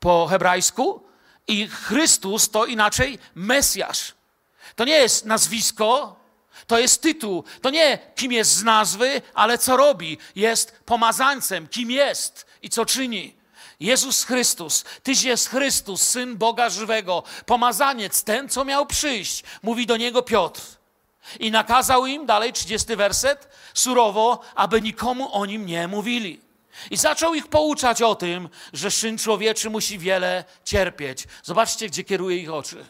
po 0.00 0.26
hebrajsku 0.26 1.02
i 1.48 1.68
Chrystus 1.68 2.50
to 2.50 2.66
inaczej 2.66 3.18
Mesjasz. 3.34 4.14
To 4.76 4.84
nie 4.84 4.96
jest 4.96 5.24
nazwisko, 5.24 6.16
to 6.66 6.78
jest 6.78 7.02
tytuł. 7.02 7.44
To 7.62 7.70
nie 7.70 7.98
kim 8.16 8.32
jest 8.32 8.50
z 8.50 8.64
nazwy, 8.64 9.22
ale 9.34 9.58
co 9.58 9.76
robi. 9.76 10.18
Jest 10.36 10.80
pomazańcem, 10.84 11.68
kim 11.68 11.90
jest 11.90 12.46
i 12.62 12.70
co 12.70 12.86
czyni. 12.86 13.38
Jezus 13.80 14.24
Chrystus, 14.24 14.84
Tyś 15.02 15.22
jest 15.22 15.48
Chrystus, 15.48 16.02
Syn 16.02 16.36
Boga 16.36 16.70
żywego, 16.70 17.22
pomazaniec, 17.46 18.24
ten, 18.24 18.48
co 18.48 18.64
miał 18.64 18.86
przyjść, 18.86 19.44
mówi 19.62 19.86
do 19.86 19.96
niego 19.96 20.22
Piotr. 20.22 20.62
I 21.40 21.50
nakazał 21.50 22.06
im, 22.06 22.26
dalej 22.26 22.52
30 22.52 22.96
werset, 22.96 23.48
surowo, 23.74 24.40
aby 24.54 24.82
nikomu 24.82 25.34
o 25.34 25.46
nim 25.46 25.66
nie 25.66 25.88
mówili. 25.88 26.40
I 26.90 26.96
zaczął 26.96 27.34
ich 27.34 27.46
pouczać 27.46 28.02
o 28.02 28.14
tym, 28.14 28.48
że 28.72 28.90
syn 28.90 29.18
człowieczy 29.18 29.70
musi 29.70 29.98
wiele 29.98 30.44
cierpieć. 30.64 31.24
Zobaczcie, 31.42 31.86
gdzie 31.86 32.04
kieruje 32.04 32.36
ich 32.36 32.52
oczy. 32.52 32.84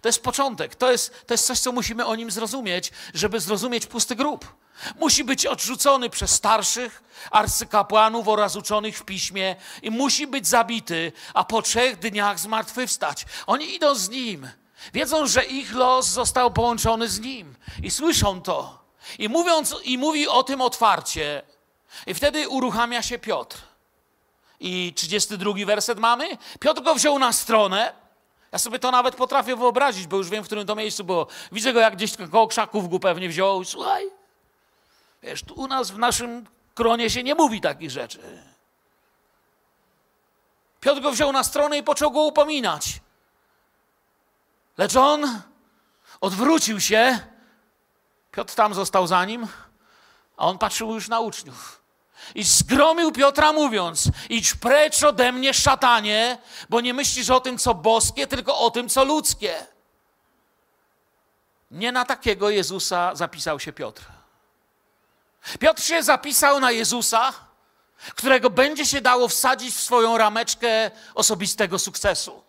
To 0.00 0.08
jest 0.08 0.22
początek, 0.22 0.74
to 0.74 0.92
jest, 0.92 1.26
to 1.26 1.34
jest 1.34 1.46
coś, 1.46 1.58
co 1.58 1.72
musimy 1.72 2.06
o 2.06 2.16
nim 2.16 2.30
zrozumieć, 2.30 2.92
żeby 3.14 3.40
zrozumieć 3.40 3.86
pusty 3.86 4.16
grób. 4.16 4.54
Musi 5.00 5.24
być 5.24 5.46
odrzucony 5.46 6.10
przez 6.10 6.30
starszych, 6.30 7.02
arcykapłanów 7.30 8.28
oraz 8.28 8.56
uczonych 8.56 8.98
w 8.98 9.04
piśmie 9.04 9.56
i 9.82 9.90
musi 9.90 10.26
być 10.26 10.46
zabity, 10.46 11.12
a 11.34 11.44
po 11.44 11.62
trzech 11.62 11.98
dniach 11.98 12.40
zmartwychwstać. 12.40 13.26
Oni 13.46 13.74
idą 13.74 13.94
z 13.94 14.08
nim, 14.08 14.48
wiedzą, 14.94 15.26
że 15.26 15.44
ich 15.44 15.74
los 15.74 16.06
został 16.06 16.50
połączony 16.50 17.08
z 17.08 17.20
nim 17.20 17.54
i 17.82 17.90
słyszą 17.90 18.42
to. 18.42 18.82
I, 19.18 19.28
mówiąc, 19.28 19.76
I 19.84 19.98
mówi 19.98 20.28
o 20.28 20.42
tym 20.42 20.60
otwarcie, 20.60 21.42
i 22.06 22.14
wtedy 22.14 22.48
uruchamia 22.48 23.02
się 23.02 23.18
Piotr. 23.18 23.58
I 24.60 24.92
32 24.96 25.52
werset 25.66 25.98
mamy. 25.98 26.38
Piotr 26.60 26.82
go 26.82 26.94
wziął 26.94 27.18
na 27.18 27.32
stronę. 27.32 27.92
Ja 28.52 28.58
sobie 28.58 28.78
to 28.78 28.90
nawet 28.90 29.14
potrafię 29.14 29.56
wyobrazić, 29.56 30.06
bo 30.06 30.16
już 30.16 30.30
wiem, 30.30 30.44
w 30.44 30.46
którym 30.46 30.66
to 30.66 30.74
miejscu 30.74 31.04
było. 31.04 31.26
Widzę 31.52 31.72
go, 31.72 31.80
jak 31.80 31.96
gdzieś 31.96 32.12
koło 32.30 32.48
krzaków 32.48 33.00
pewnie 33.00 33.28
wziął. 33.28 33.64
Słuchaj, 33.64 34.04
wiesz, 35.22 35.42
tu 35.42 35.54
u 35.54 35.66
nas 35.66 35.90
w 35.90 35.98
naszym 35.98 36.46
kronie 36.74 37.10
się 37.10 37.22
nie 37.22 37.34
mówi 37.34 37.60
takich 37.60 37.90
rzeczy. 37.90 38.42
Piotr 40.80 41.00
go 41.00 41.12
wziął 41.12 41.32
na 41.32 41.44
stronę 41.44 41.78
i 41.78 41.82
począł 41.82 42.10
go 42.10 42.22
upominać. 42.22 43.00
Lecz 44.78 44.96
on 44.96 45.42
odwrócił 46.20 46.80
się. 46.80 47.18
Piotr 48.32 48.54
tam 48.54 48.74
został 48.74 49.06
za 49.06 49.24
nim, 49.24 49.46
a 50.36 50.46
on 50.46 50.58
patrzył 50.58 50.94
już 50.94 51.08
na 51.08 51.20
uczniów. 51.20 51.81
I 52.34 52.44
zgromił 52.44 53.12
Piotra 53.12 53.52
mówiąc, 53.52 54.08
idź 54.28 54.54
precz 54.54 55.02
ode 55.02 55.32
mnie, 55.32 55.54
szatanie, 55.54 56.38
bo 56.68 56.80
nie 56.80 56.94
myślisz 56.94 57.30
o 57.30 57.40
tym, 57.40 57.58
co 57.58 57.74
boskie, 57.74 58.26
tylko 58.26 58.58
o 58.58 58.70
tym, 58.70 58.88
co 58.88 59.04
ludzkie. 59.04 59.66
Nie 61.70 61.92
na 61.92 62.04
takiego 62.04 62.50
Jezusa 62.50 63.14
zapisał 63.14 63.60
się 63.60 63.72
Piotr. 63.72 64.02
Piotr 65.58 65.82
się 65.82 66.02
zapisał 66.02 66.60
na 66.60 66.70
Jezusa, 66.70 67.32
którego 68.14 68.50
będzie 68.50 68.86
się 68.86 69.00
dało 69.00 69.28
wsadzić 69.28 69.74
w 69.74 69.80
swoją 69.80 70.18
rameczkę 70.18 70.90
osobistego 71.14 71.78
sukcesu. 71.78 72.42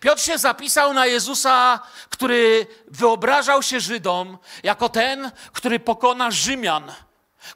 Piotr 0.00 0.22
się 0.22 0.38
zapisał 0.38 0.92
na 0.92 1.06
Jezusa, 1.06 1.80
który 2.10 2.66
wyobrażał 2.88 3.62
się 3.62 3.80
Żydom 3.80 4.38
jako 4.62 4.88
ten, 4.88 5.30
który 5.52 5.80
pokona 5.80 6.30
Rzymian, 6.30 6.92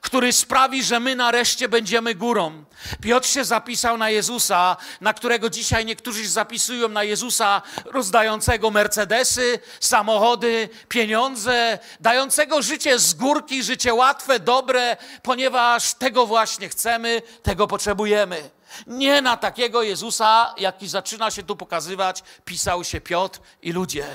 który 0.01 0.33
sprawi, 0.33 0.85
że 0.85 1.01
my 1.01 1.17
nareszcie 1.17 1.69
będziemy 1.69 2.15
górą. 2.15 2.65
Piotr 3.03 3.29
się 3.29 3.45
zapisał 3.45 3.99
na 3.99 4.11
Jezusa, 4.11 4.77
na 5.01 5.15
którego 5.15 5.51
dzisiaj 5.51 5.85
niektórzy 5.85 6.23
się 6.23 6.29
zapisują 6.29 6.89
na 6.89 7.05
Jezusa 7.05 7.63
rozdającego 7.85 8.71
Mercedesy, 8.71 9.59
samochody, 9.81 10.69
pieniądze, 10.89 11.79
dającego 12.01 12.63
życie 12.63 12.99
z 12.99 13.15
górki, 13.15 13.63
życie 13.63 13.95
łatwe, 13.95 14.41
dobre, 14.41 14.97
ponieważ 15.23 15.95
tego 15.95 16.27
właśnie 16.27 16.69
chcemy, 16.69 17.23
tego 17.43 17.67
potrzebujemy. 17.67 18.51
Nie 18.87 19.23
na 19.23 19.37
takiego 19.37 19.83
Jezusa, 19.83 20.55
jaki 20.59 20.89
zaczyna 20.89 21.31
się 21.31 21.43
tu 21.43 21.57
pokazywać, 21.57 22.23
pisał 22.45 22.85
się 22.85 23.01
Piotr 23.01 23.41
i 23.63 23.73
ludzie. 23.73 24.07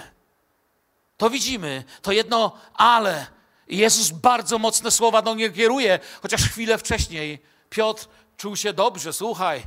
To 1.17 1.29
widzimy, 1.29 1.83
to 2.01 2.11
jedno 2.11 2.57
ale. 2.73 3.34
Jezus 3.67 4.09
bardzo 4.09 4.59
mocne 4.59 4.91
słowa 4.91 5.21
do 5.21 5.35
niego 5.35 5.55
kieruje, 5.55 5.99
chociaż 6.21 6.43
chwilę 6.43 6.77
wcześniej 6.77 7.39
Piotr 7.69 8.07
czuł 8.37 8.55
się 8.55 8.73
dobrze. 8.73 9.13
Słuchaj, 9.13 9.63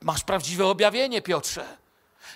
masz 0.00 0.24
prawdziwe 0.24 0.66
objawienie, 0.66 1.22
Piotrze. 1.22 1.76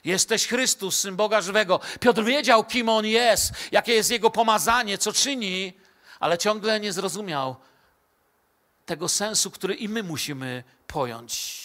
Jesteś 0.05 0.47
Chrystus, 0.47 1.01
Syn 1.01 1.17
Boga 1.17 1.41
żywego. 1.41 1.81
Piotr 2.01 2.25
wiedział, 2.25 2.65
kim 2.65 2.89
on 2.89 3.07
jest, 3.07 3.53
jakie 3.73 3.95
jest 3.95 4.11
jego 4.11 4.31
pomazanie, 4.31 4.99
co 4.99 5.13
czyni, 5.13 5.73
ale 6.21 6.39
ciągle 6.39 6.81
nie 6.81 6.93
zrozumiał 6.93 7.57
tego 8.87 9.09
sensu, 9.09 9.51
który 9.51 9.75
i 9.75 9.89
my 9.89 10.03
musimy 10.03 10.65
pojąć. 10.87 11.57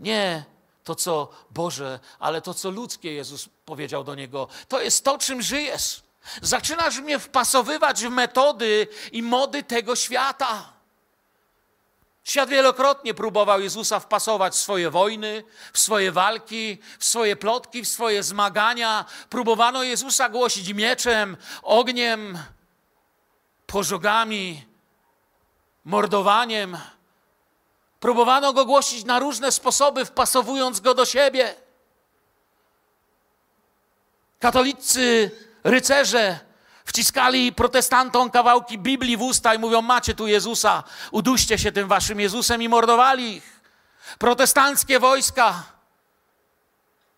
Nie 0.00 0.44
to, 0.84 0.94
co 0.94 1.28
Boże, 1.50 2.00
ale 2.18 2.42
to, 2.42 2.54
co 2.54 2.70
ludzkie 2.70 3.12
Jezus 3.12 3.48
powiedział 3.64 4.04
do 4.04 4.14
niego. 4.14 4.48
To 4.68 4.80
jest 4.80 5.04
to, 5.04 5.18
czym 5.18 5.42
żyjesz. 5.42 6.02
Zaczynasz 6.42 6.98
mnie 6.98 7.18
wpasowywać 7.18 8.04
w 8.04 8.10
metody 8.10 8.88
i 9.12 9.22
mody 9.22 9.62
tego 9.62 9.96
świata. 9.96 10.74
Świat 12.24 12.48
wielokrotnie 12.48 13.14
próbował 13.14 13.60
Jezusa 13.60 14.00
wpasować 14.00 14.52
w 14.52 14.56
swoje 14.56 14.90
wojny, 14.90 15.44
w 15.72 15.78
swoje 15.78 16.12
walki, 16.12 16.78
w 16.98 17.04
swoje 17.04 17.36
plotki, 17.36 17.82
w 17.82 17.88
swoje 17.88 18.22
zmagania. 18.22 19.04
Próbowano 19.30 19.82
Jezusa 19.82 20.28
głosić 20.28 20.72
mieczem, 20.72 21.36
ogniem, 21.62 22.38
pożogami, 23.66 24.64
mordowaniem. 25.84 26.78
Próbowano 28.00 28.52
go 28.52 28.64
głosić 28.64 29.04
na 29.04 29.18
różne 29.18 29.52
sposoby, 29.52 30.04
wpasowując 30.04 30.80
go 30.80 30.94
do 30.94 31.04
siebie. 31.04 31.54
Katolicy, 34.38 35.30
rycerze 35.64 36.38
wciskali 36.84 37.52
protestantom 37.52 38.30
kawałki 38.30 38.78
Biblii 38.78 39.16
w 39.16 39.22
usta 39.22 39.54
i 39.54 39.58
mówią: 39.58 39.82
Macie 39.82 40.14
tu 40.14 40.26
Jezusa, 40.26 40.82
uduście 41.10 41.58
się 41.58 41.72
tym 41.72 41.88
waszym 41.88 42.20
Jezusem 42.20 42.62
i 42.62 42.68
mordowali 42.68 43.36
ich. 43.36 43.60
Protestanckie 44.18 45.00
wojska 45.00 45.62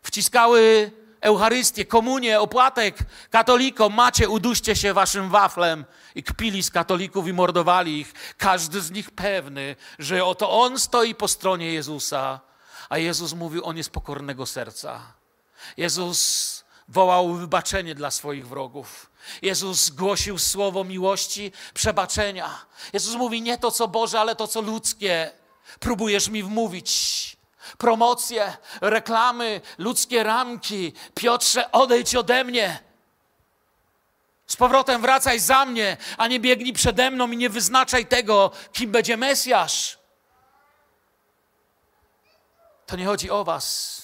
wciskały 0.03 0.91
Eucharystię, 1.21 1.85
komunię, 1.85 2.41
opłatek 2.41 2.99
katolikom. 3.31 3.95
Macie, 3.95 4.29
uduście 4.29 4.77
się 4.77 4.95
waszym 4.95 5.31
waflem. 5.31 5.85
I 6.15 6.23
kpili 6.23 6.63
z 6.63 6.71
katolików 6.71 7.29
i 7.29 7.33
mordowali 7.33 8.01
ich. 8.01 8.13
Każdy 8.37 8.81
z 8.81 8.91
nich 8.91 9.11
pewny, 9.11 9.77
że 9.99 10.25
oto 10.25 10.61
on 10.61 10.79
stoi 10.79 11.15
po 11.15 11.29
stronie 11.29 11.73
Jezusa. 11.73 12.41
A 12.89 12.99
Jezus 12.99 13.33
mówił, 13.33 13.65
on 13.65 13.77
jest 13.77 13.91
pokornego 13.91 14.47
serca. 14.47 15.01
Jezus 15.77 16.56
wołał 16.89 17.35
wybaczenie 17.35 17.95
dla 17.95 18.11
swoich 18.11 18.49
wrogów. 18.49 19.11
Jezus 19.43 19.91
głosił 19.91 20.39
słowo 20.39 20.85
miłości, 20.85 21.53
przebaczenia. 21.75 22.67
Jezus 22.93 23.15
mówi 23.15 23.43
nie 23.43 23.59
to, 23.59 23.71
co 23.71 23.89
Boże, 23.89 24.21
ale 24.21 24.37
to, 24.37 24.49
co 24.49 24.61
ludzkie. 24.61 25.31
Próbujesz 25.81 26.29
mi 26.29 26.43
wmówić 26.43 27.37
promocje, 27.79 28.57
reklamy, 28.81 29.61
ludzkie 29.79 30.23
ramki. 30.23 30.93
Piotrze, 31.15 31.73
odejdź 31.73 32.15
ode 32.15 32.45
mnie. 32.45 32.79
Z 34.47 34.57
powrotem 34.57 35.03
wracaj 35.03 35.41
za 35.41 35.65
mnie, 35.65 35.97
a 36.19 36.29
nie 36.29 36.41
biegnij 36.41 36.73
przede 36.73 37.11
mną 37.11 37.31
i 37.31 37.37
nie 37.37 37.51
wyznaczaj 37.51 38.07
tego, 38.07 38.51
kim 38.73 38.91
będzie 38.91 39.17
Mesjasz. 39.17 39.99
To 42.87 42.97
nie 42.97 43.07
chodzi 43.07 43.31
o 43.31 43.45
Was. 43.45 44.03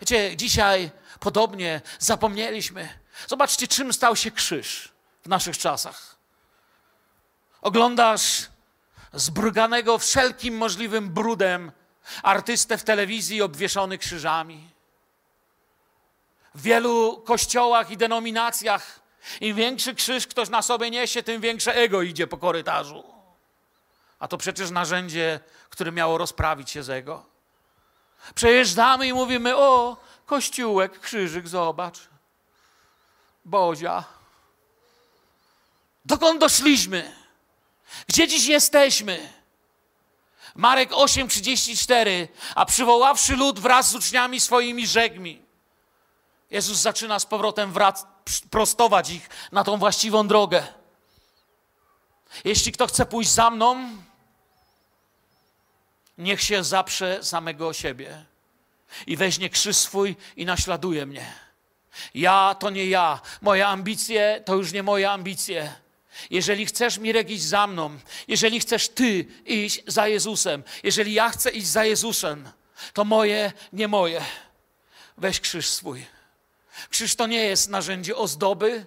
Wiecie, 0.00 0.36
dzisiaj 0.36 0.90
podobnie 1.24 1.80
zapomnieliśmy. 1.98 2.88
Zobaczcie, 3.26 3.68
czym 3.68 3.92
stał 3.92 4.16
się 4.16 4.30
krzyż 4.30 4.92
w 5.22 5.28
naszych 5.28 5.58
czasach. 5.58 6.16
Oglądasz 7.62 8.46
zbruganego 9.12 9.98
wszelkim 9.98 10.56
możliwym 10.56 11.10
brudem 11.10 11.72
artystę 12.22 12.78
w 12.78 12.84
telewizji 12.84 13.42
obwieszony 13.42 13.98
krzyżami. 13.98 14.70
W 16.54 16.62
wielu 16.62 17.22
kościołach 17.26 17.90
i 17.90 17.96
denominacjach 17.96 19.00
im 19.40 19.56
większy 19.56 19.94
krzyż 19.94 20.26
ktoś 20.26 20.48
na 20.48 20.62
sobie 20.62 20.90
niesie, 20.90 21.22
tym 21.22 21.40
większe 21.40 21.74
ego 21.74 22.02
idzie 22.02 22.26
po 22.26 22.38
korytarzu. 22.38 23.04
A 24.18 24.28
to 24.28 24.38
przecież 24.38 24.70
narzędzie, 24.70 25.40
które 25.70 25.92
miało 25.92 26.18
rozprawić 26.18 26.70
się 26.70 26.82
z 26.82 26.90
ego. 26.90 27.34
Przejeżdżamy 28.34 29.06
i 29.06 29.12
mówimy: 29.12 29.56
O, 29.56 29.96
kościółek, 30.26 31.00
krzyżyk, 31.00 31.48
zobacz. 31.48 31.98
Bozia. 33.44 34.04
Dokąd 36.04 36.40
doszliśmy? 36.40 37.16
Gdzie 38.08 38.28
dziś 38.28 38.46
jesteśmy? 38.46 39.32
Marek 40.54 40.90
8:34, 40.90 42.28
a 42.54 42.64
przywoławszy 42.64 43.36
lud 43.36 43.58
wraz 43.60 43.90
z 43.90 43.94
uczniami 43.94 44.40
swoimi 44.40 44.86
rzekł 44.86 45.20
Jezus 46.50 46.78
zaczyna 46.78 47.18
z 47.18 47.26
powrotem 47.26 47.72
wrac- 47.72 48.06
prostować 48.50 49.10
ich 49.10 49.28
na 49.52 49.64
tą 49.64 49.78
właściwą 49.78 50.28
drogę. 50.28 50.66
Jeśli 52.44 52.72
kto 52.72 52.86
chce 52.86 53.06
pójść 53.06 53.30
za 53.30 53.50
mną, 53.50 53.88
niech 56.18 56.42
się 56.42 56.64
zaprze 56.64 57.24
samego 57.24 57.72
siebie 57.72 58.24
i 59.06 59.16
weźmie 59.16 59.50
krzyż 59.50 59.76
swój 59.76 60.16
i 60.36 60.44
naśladuje 60.44 61.06
mnie. 61.06 61.32
Ja 62.14 62.56
to 62.58 62.70
nie 62.70 62.86
ja. 62.86 63.20
Moje 63.42 63.66
ambicje 63.66 64.42
to 64.44 64.54
już 64.54 64.72
nie 64.72 64.82
moje 64.82 65.10
ambicje. 65.10 65.72
Jeżeli 66.30 66.66
chcesz, 66.66 66.98
Mirek, 66.98 67.30
iść 67.30 67.42
za 67.42 67.66
mną, 67.66 67.98
jeżeli 68.28 68.60
chcesz 68.60 68.88
Ty 68.88 69.26
iść 69.46 69.82
za 69.86 70.08
Jezusem, 70.08 70.62
jeżeli 70.82 71.12
ja 71.12 71.28
chcę 71.30 71.50
iść 71.50 71.66
za 71.66 71.84
Jezusem, 71.84 72.48
to 72.92 73.04
moje, 73.04 73.52
nie 73.72 73.88
moje. 73.88 74.22
Weź 75.18 75.40
krzyż 75.40 75.68
swój. 75.68 76.06
Krzyż 76.90 77.14
to 77.16 77.26
nie 77.26 77.42
jest 77.42 77.68
narzędzie 77.68 78.16
ozdoby, 78.16 78.86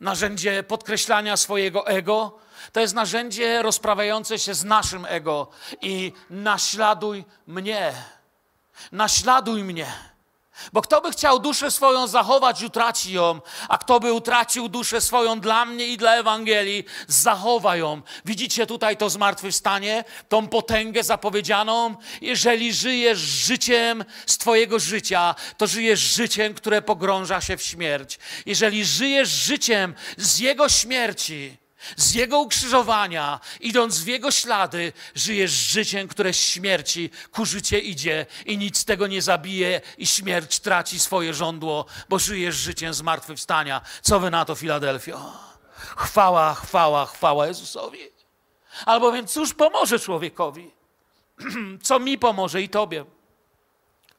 narzędzie 0.00 0.62
podkreślania 0.62 1.36
swojego 1.36 1.86
ego. 1.86 2.38
To 2.72 2.80
jest 2.80 2.94
narzędzie 2.94 3.62
rozprawiające 3.62 4.38
się 4.38 4.54
z 4.54 4.64
naszym 4.64 5.06
ego 5.08 5.48
i 5.82 6.12
naśladuj 6.30 7.24
mnie. 7.46 7.92
Naśladuj 8.92 9.64
mnie. 9.64 9.86
Bo 10.72 10.82
kto 10.82 11.00
by 11.00 11.10
chciał 11.10 11.38
duszę 11.38 11.70
swoją 11.70 12.06
zachować, 12.06 12.62
utraci 12.62 13.12
ją, 13.12 13.40
a 13.68 13.78
kto 13.78 14.00
by 14.00 14.12
utracił 14.12 14.68
duszę 14.68 15.00
swoją 15.00 15.40
dla 15.40 15.64
mnie 15.64 15.86
i 15.86 15.96
dla 15.96 16.16
Ewangelii, 16.16 16.84
zachowa 17.08 17.76
ją. 17.76 18.02
Widzicie 18.24 18.66
tutaj 18.66 18.96
to 18.96 19.10
zmartwychwstanie, 19.10 20.04
tą 20.28 20.48
potęgę 20.48 21.02
zapowiedzianą? 21.04 21.96
Jeżeli 22.20 22.74
żyjesz 22.74 23.18
życiem 23.18 24.04
z 24.26 24.38
Twojego 24.38 24.78
życia, 24.78 25.34
to 25.56 25.66
żyjesz 25.66 26.00
życiem, 26.00 26.54
które 26.54 26.82
pogrąża 26.82 27.40
się 27.40 27.56
w 27.56 27.62
śmierć. 27.62 28.18
Jeżeli 28.46 28.84
żyjesz 28.84 29.28
życiem 29.28 29.94
z 30.16 30.38
Jego 30.38 30.68
śmierci, 30.68 31.56
z 31.96 32.14
Jego 32.14 32.40
ukrzyżowania, 32.40 33.40
idąc 33.60 33.98
w 33.98 34.06
Jego 34.06 34.30
ślady, 34.30 34.92
żyjesz 35.14 35.50
życiem, 35.50 36.08
które 36.08 36.32
z 36.32 36.36
śmierci 36.36 37.10
ku 37.32 37.46
życie 37.46 37.78
idzie 37.78 38.26
i 38.46 38.58
nic 38.58 38.84
tego 38.84 39.06
nie 39.06 39.22
zabije 39.22 39.80
i 39.98 40.06
śmierć 40.06 40.60
traci 40.60 41.00
swoje 41.00 41.34
żądło, 41.34 41.86
bo 42.08 42.18
żyjesz 42.18 42.56
życiem 42.56 42.94
zmartwychwstania. 42.94 43.80
Co 44.02 44.20
wy 44.20 44.30
na 44.30 44.44
to, 44.44 44.54
Filadelfio? 44.54 45.32
Chwała, 45.76 46.54
chwała, 46.54 47.06
chwała 47.06 47.46
Jezusowi. 47.46 47.98
Albowiem 48.86 49.26
cóż 49.26 49.54
pomoże 49.54 49.98
człowiekowi? 49.98 50.70
Co 51.82 51.98
mi 51.98 52.18
pomoże 52.18 52.62
i 52.62 52.68
tobie? 52.68 53.04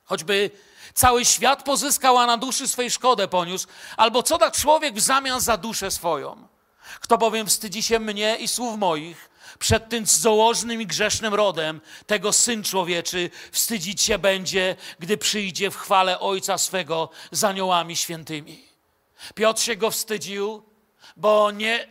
Choćby 0.06 0.51
cały 0.93 1.25
świat 1.25 1.63
pozyskał, 1.63 2.17
a 2.17 2.25
na 2.25 2.38
duszy 2.38 2.67
swej 2.67 2.91
szkodę 2.91 3.27
poniósł, 3.27 3.67
albo 3.97 4.23
co 4.23 4.38
da 4.38 4.51
człowiek 4.51 4.95
w 4.95 4.99
zamian 4.99 5.41
za 5.41 5.58
duszę 5.58 5.91
swoją? 5.91 6.47
Kto 7.00 7.17
bowiem 7.17 7.47
wstydzi 7.47 7.84
się 7.84 8.00
mnie 8.00 8.36
i 8.36 8.47
słów 8.47 8.80
moich, 8.80 9.30
przed 9.60 9.89
tym 9.89 10.06
założnym 10.06 10.82
i 10.82 10.88
grzesznym 10.88 11.34
rodem, 11.34 11.82
tego 12.08 12.34
Syn 12.34 12.63
Człowieczy 12.63 13.30
wstydzić 13.52 14.02
się 14.02 14.19
będzie, 14.19 14.76
gdy 15.00 15.17
przyjdzie 15.17 15.71
w 15.71 15.78
chwale 15.78 16.19
Ojca 16.19 16.58
swego 16.58 17.10
z 17.32 17.43
aniołami 17.43 17.95
świętymi. 17.95 18.67
Piotr 19.36 19.62
się 19.62 19.76
go 19.76 19.91
wstydził, 19.91 20.63
bo 21.17 21.52
nie 21.52 21.88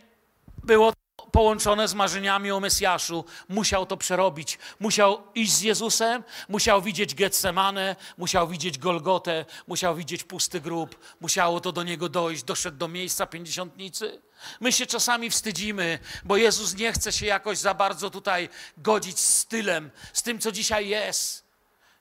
było 0.63 0.93
połączone 1.31 1.87
z 1.87 1.93
marzeniami 1.93 2.51
o 2.51 2.59
Mesjaszu, 2.59 3.25
musiał 3.49 3.85
to 3.85 3.97
przerobić. 3.97 4.59
Musiał 4.79 5.23
iść 5.35 5.53
z 5.53 5.61
Jezusem, 5.61 6.23
musiał 6.49 6.81
widzieć 6.81 7.15
Getsemane, 7.15 7.95
musiał 8.17 8.47
widzieć 8.47 8.77
Golgotę, 8.77 9.45
musiał 9.67 9.95
widzieć 9.95 10.23
pusty 10.23 10.61
grób, 10.61 10.99
musiało 11.21 11.59
to 11.59 11.71
do 11.71 11.83
niego 11.83 12.09
dojść, 12.09 12.43
doszedł 12.43 12.77
do 12.77 12.87
miejsca 12.87 13.27
pięćdziesiątnicy. 13.27 14.21
My 14.59 14.71
się 14.71 14.85
czasami 14.85 15.29
wstydzimy, 15.29 15.99
bo 16.23 16.37
Jezus 16.37 16.75
nie 16.75 16.93
chce 16.93 17.11
się 17.11 17.25
jakoś 17.25 17.57
za 17.57 17.73
bardzo 17.73 18.09
tutaj 18.09 18.49
godzić 18.77 19.19
z 19.19 19.37
stylem, 19.37 19.91
z 20.13 20.23
tym, 20.23 20.39
co 20.39 20.51
dzisiaj 20.51 20.87
jest. 20.87 21.47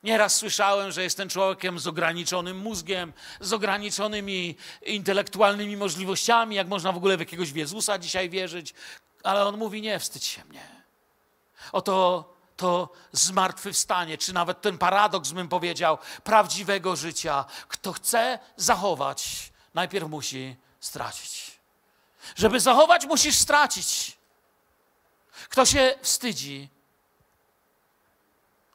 Nieraz 0.03 0.37
słyszałem, 0.37 0.93
że 0.93 1.03
jestem 1.03 1.29
człowiekiem 1.29 1.79
z 1.79 1.87
ograniczonym 1.87 2.59
mózgiem, 2.59 3.13
z 3.41 3.53
ograniczonymi 3.53 4.57
intelektualnymi 4.87 5.77
możliwościami, 5.77 6.57
jak 6.57 6.69
można 6.69 6.93
w 6.93 6.97
ogóle 6.97 7.17
w 7.17 7.21
jakiegoś 7.21 7.51
Jezusa 7.51 7.99
dzisiaj 7.99 8.31
wierzyć. 8.31 8.75
Ale 9.23 9.45
on 9.45 9.57
mówi: 9.57 9.83
Nie 9.83 9.99
wstydź 9.99 10.25
się 10.25 10.45
mnie. 10.45 10.69
Oto 11.73 12.25
to 12.57 12.93
zmartwychwstanie, 13.13 14.19
czy 14.19 14.33
nawet 14.33 14.61
ten 14.61 14.79
paradoks, 14.79 15.33
bym 15.33 15.49
powiedział, 15.49 15.99
prawdziwego 16.25 16.97
życia. 16.97 17.45
Kto 17.69 17.93
chce 17.93 18.39
zachować, 18.57 19.53
najpierw 19.75 20.09
musi 20.09 20.57
stracić. 20.81 21.46
Żeby 22.37 22.61
zachować, 22.61 23.07
musisz 23.07 23.39
stracić. 23.39 24.17
Kto 25.49 25.67
się 25.67 25.95
wstydzi, 26.03 26.69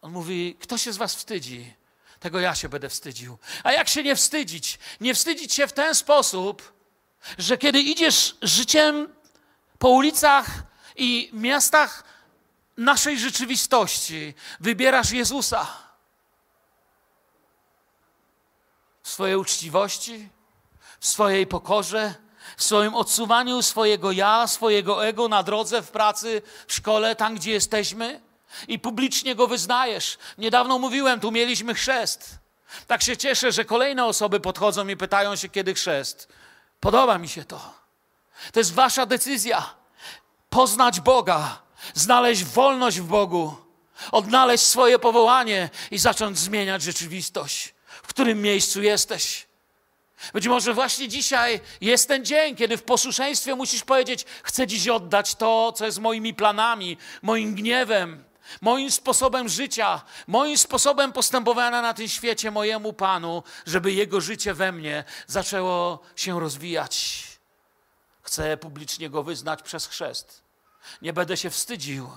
on 0.02 0.12
mówi: 0.12 0.58
Kto 0.60 0.78
się 0.78 0.94
z 0.94 0.98
Was 0.98 1.16
wstydzi? 1.16 1.74
Tego 2.20 2.40
ja 2.40 2.56
się 2.56 2.70
będę 2.70 2.90
wstydził. 2.90 3.38
A 3.64 3.72
jak 3.72 3.90
się 3.90 4.04
nie 4.04 4.16
wstydzić? 4.16 4.80
Nie 5.02 5.16
wstydzić 5.16 5.54
się 5.54 5.68
w 5.68 5.74
ten 5.74 5.96
sposób, 5.96 6.74
że 7.38 7.58
kiedy 7.58 7.80
idziesz 7.80 8.36
życiem 8.42 9.14
po 9.80 9.90
ulicach 9.90 10.46
i 10.96 11.30
miastach 11.34 12.04
naszej 12.78 13.20
rzeczywistości, 13.20 14.34
wybierasz 14.60 15.12
Jezusa 15.12 15.68
w 19.04 19.10
swojej 19.10 19.36
uczciwości, 19.36 20.30
w 21.00 21.08
swojej 21.08 21.48
pokorze, 21.48 22.16
w 22.58 22.64
swoim 22.64 22.96
odsuwaniu 22.96 23.62
swojego 23.62 24.12
ja, 24.12 24.48
swojego 24.48 25.06
ego 25.08 25.28
na 25.28 25.44
drodze, 25.44 25.82
w 25.82 25.92
pracy, 25.92 26.42
w 26.68 26.74
szkole, 26.74 27.16
tam 27.16 27.36
gdzie 27.36 27.52
jesteśmy 27.52 28.22
i 28.68 28.80
publicznie 28.80 29.36
go 29.36 29.48
wyznajesz. 29.48 30.18
Niedawno 30.38 30.80
mówiłem, 30.80 31.20
tu 31.20 31.32
mieliśmy 31.32 31.74
chrzest. 31.74 32.40
Tak 32.88 33.02
się 33.02 33.18
cieszę, 33.18 33.52
że 33.52 33.66
kolejne 33.66 34.06
osoby 34.06 34.40
podchodzą 34.40 34.88
i 34.88 34.98
pytają 34.98 35.36
się, 35.36 35.50
kiedy 35.50 35.74
chrzest. 35.74 36.28
Podoba 36.80 37.18
mi 37.18 37.30
się 37.30 37.44
to. 37.46 37.74
To 38.52 38.60
jest 38.60 38.74
wasza 38.74 39.06
decyzja. 39.06 39.74
Poznać 40.50 41.00
Boga, 41.00 41.62
znaleźć 41.94 42.44
wolność 42.44 43.00
w 43.00 43.06
Bogu, 43.06 43.56
odnaleźć 44.12 44.66
swoje 44.66 45.00
powołanie 45.00 45.70
i 45.92 45.98
zacząć 45.98 46.40
zmieniać 46.40 46.82
rzeczywistość, 46.82 47.74
w 48.04 48.08
którym 48.08 48.42
miejscu 48.42 48.82
jesteś. 48.82 49.48
Być 50.34 50.48
może 50.48 50.74
właśnie 50.74 51.08
dzisiaj 51.08 51.60
jest 51.82 52.08
ten 52.08 52.26
dzień, 52.26 52.56
kiedy 52.56 52.78
w 52.78 52.84
posłuszeństwie 52.84 53.56
musisz 53.56 53.84
powiedzieć: 53.84 54.26
Chcę 54.44 54.68
dziś 54.68 54.88
oddać 54.88 55.36
to, 55.36 55.72
co 55.72 55.86
jest 55.86 56.00
moimi 56.00 56.34
planami, 56.34 56.98
moim 57.22 57.56
gniewem, 57.56 58.24
moim 58.62 58.92
sposobem 58.92 59.50
życia, 59.50 60.02
moim 60.28 60.58
sposobem 60.58 61.14
postępowania 61.14 61.82
na 61.82 61.94
tym 61.94 62.08
świecie, 62.08 62.52
mojemu 62.52 62.94
Panu, 62.94 63.44
żeby 63.66 63.94
Jego 63.94 64.22
życie 64.22 64.54
we 64.54 64.72
mnie 64.72 65.04
zaczęło 65.28 66.00
się 66.16 66.40
rozwijać. 66.40 67.24
Chcę 68.22 68.58
publicznie 68.58 69.10
Go 69.10 69.24
wyznać 69.24 69.62
przez 69.62 69.88
chrzest. 69.88 70.44
Nie 71.02 71.14
będę 71.14 71.38
się 71.38 71.50
wstydził. 71.50 72.10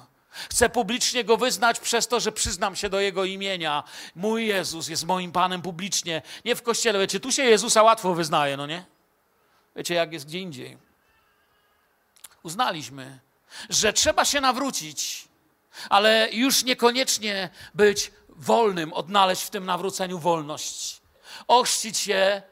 Chcę 0.51 0.68
publicznie 0.68 1.25
Go 1.25 1.37
wyznać 1.37 1.81
przez 1.81 2.09
to, 2.09 2.20
że 2.20 2.33
przyznam 2.33 2.77
się 2.77 2.88
do 2.88 3.01
Jego 3.01 3.25
imienia. 3.25 3.85
Mój 4.14 4.47
Jezus 4.47 4.88
jest 4.88 5.05
moim 5.05 5.33
Panem 5.33 5.62
publicznie, 5.62 6.23
nie 6.44 6.57
w 6.57 6.62
kościele. 6.62 6.99
Wiecie, 6.99 7.20
tu 7.20 7.33
się 7.33 7.42
Jezusa 7.42 7.83
łatwo 7.83 8.14
wyznaje, 8.14 8.57
no 8.57 8.66
nie? 8.66 8.85
Wiecie, 9.77 9.94
jak 9.94 10.12
jest 10.12 10.27
gdzie 10.27 10.38
indziej. 10.38 10.79
Uznaliśmy, 12.42 13.18
że 13.70 13.92
trzeba 13.92 14.25
się 14.25 14.40
nawrócić, 14.40 15.29
ale 15.88 16.29
już 16.33 16.64
niekoniecznie 16.64 17.51
być 17.75 18.12
wolnym, 18.29 18.92
odnaleźć 18.92 19.42
w 19.42 19.51
tym 19.51 19.64
nawróceniu 19.64 20.18
wolność. 20.18 21.01
Ochrzcić 21.49 21.99
się, 21.99 22.42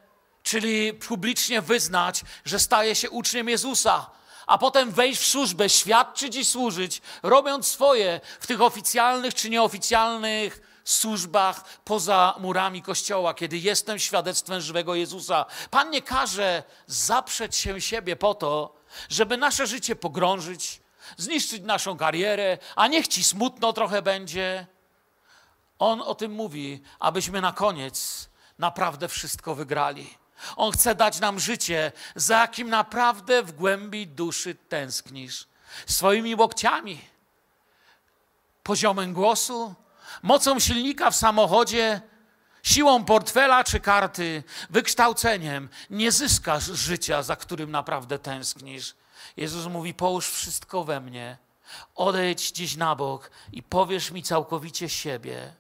czyli 0.43 0.93
publicznie 0.93 1.63
wyznać, 1.63 2.23
że 2.45 2.59
staje 2.59 2.95
się 2.95 3.11
uczniem 3.11 3.49
Jezusa, 3.49 4.11
a 4.53 4.59
potem 4.59 4.91
wejść 4.91 5.21
w 5.21 5.27
służbę, 5.27 5.69
świadczyć 5.69 6.37
i 6.37 6.45
służyć, 6.45 7.03
robiąc 7.23 7.67
swoje 7.67 8.21
w 8.41 8.47
tych 8.47 8.61
oficjalnych 8.61 9.35
czy 9.35 9.51
nieoficjalnych 9.51 10.81
służbach 10.85 11.65
poza 11.85 12.35
murami 12.41 12.83
kościoła, 12.83 13.35
kiedy 13.35 13.59
jestem 13.59 13.99
świadectwem 13.99 14.61
żywego 14.61 14.95
Jezusa. 14.95 15.47
Pan 15.71 15.91
nie 15.91 16.03
każe 16.03 16.63
zaprzeć 16.87 17.57
się 17.57 17.81
siebie 17.81 18.17
po 18.17 18.35
to, 18.35 18.75
żeby 19.09 19.37
nasze 19.37 19.67
życie 19.67 19.97
pogrążyć, 19.97 20.83
zniszczyć 21.17 21.63
naszą 21.63 21.97
karierę, 21.97 22.59
a 22.77 22.87
niech 22.89 23.09
ci 23.09 23.25
smutno 23.25 23.73
trochę 23.73 24.03
będzie. 24.03 24.67
On 25.79 26.01
o 26.01 26.15
tym 26.15 26.33
mówi, 26.33 26.83
abyśmy 27.01 27.41
na 27.41 27.53
koniec 27.53 28.29
naprawdę 28.59 29.09
wszystko 29.09 29.55
wygrali. 29.55 30.22
On 30.57 30.73
chce 30.73 30.95
dać 30.95 31.21
nam 31.21 31.41
życie, 31.41 31.93
za 32.17 32.41
jakim 32.41 32.71
naprawdę 32.71 33.43
w 33.43 33.53
głębi 33.53 34.07
duszy 34.07 34.55
tęsknisz. 34.55 35.47
Swoimi 35.87 36.35
łokciami, 36.35 37.01
poziomem 38.63 39.13
głosu, 39.13 39.75
mocą 40.23 40.61
silnika 40.61 41.11
w 41.11 41.17
samochodzie, 41.17 42.01
siłą 42.63 43.05
portfela 43.05 43.65
czy 43.65 43.81
karty, 43.81 44.43
wykształceniem 44.71 45.69
nie 45.91 46.13
zyskasz 46.13 46.65
życia, 46.65 47.23
za 47.23 47.37
którym 47.37 47.71
naprawdę 47.71 48.19
tęsknisz. 48.19 48.95
Jezus 49.37 49.67
mówi: 49.67 49.95
Połóż 49.95 50.29
wszystko 50.31 50.85
we 50.85 51.01
mnie, 51.01 51.39
odejdź 51.95 52.53
gdzieś 52.53 52.77
na 52.77 52.97
bok 52.97 53.31
i 53.53 53.63
powiesz 53.63 54.11
mi 54.11 54.23
całkowicie 54.23 54.89
siebie. 54.89 55.55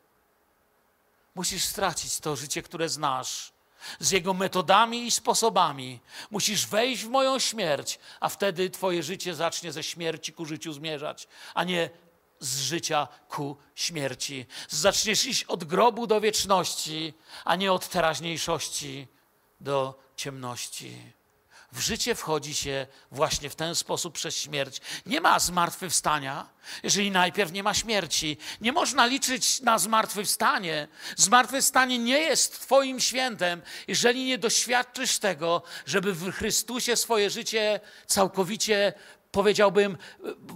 Musisz 1.34 1.64
stracić 1.64 2.20
to 2.20 2.36
życie, 2.36 2.62
które 2.62 2.88
znasz, 2.88 3.51
z 3.98 4.10
jego 4.10 4.34
metodami 4.34 5.06
i 5.06 5.10
sposobami. 5.10 6.00
Musisz 6.30 6.66
wejść 6.66 7.04
w 7.04 7.08
moją 7.08 7.38
śmierć, 7.38 7.98
a 8.20 8.28
wtedy 8.28 8.70
Twoje 8.70 9.02
życie 9.02 9.34
zacznie 9.34 9.72
ze 9.72 9.82
śmierci 9.82 10.32
ku 10.32 10.44
życiu 10.46 10.72
zmierzać, 10.72 11.28
a 11.54 11.64
nie 11.64 11.90
z 12.40 12.60
życia 12.60 13.08
ku 13.28 13.56
śmierci. 13.74 14.46
Zaczniesz 14.68 15.26
iść 15.26 15.44
od 15.44 15.64
grobu 15.64 16.06
do 16.06 16.20
wieczności, 16.20 17.14
a 17.44 17.56
nie 17.56 17.72
od 17.72 17.88
teraźniejszości 17.88 19.08
do 19.60 19.98
ciemności. 20.16 21.12
W 21.72 21.80
życie 21.80 22.14
wchodzi 22.14 22.54
się 22.54 22.86
właśnie 23.10 23.50
w 23.50 23.54
ten 23.54 23.74
sposób 23.74 24.14
przez 24.14 24.36
śmierć. 24.36 24.80
Nie 25.06 25.20
ma 25.20 25.38
zmartwychwstania, 25.38 26.46
jeżeli 26.82 27.10
najpierw 27.10 27.52
nie 27.52 27.62
ma 27.62 27.74
śmierci. 27.74 28.36
Nie 28.60 28.72
można 28.72 29.06
liczyć 29.06 29.60
na 29.60 29.78
zmartwychwstanie. 29.78 30.88
Zmartwychwstanie 31.16 31.98
nie 31.98 32.18
jest 32.18 32.60
Twoim 32.60 33.00
świętem, 33.00 33.62
jeżeli 33.88 34.24
nie 34.24 34.38
doświadczysz 34.38 35.18
tego, 35.18 35.62
żeby 35.86 36.12
w 36.12 36.32
Chrystusie 36.32 36.96
swoje 36.96 37.30
życie 37.30 37.80
całkowicie 38.06 38.92
powiedziałbym, 39.30 39.98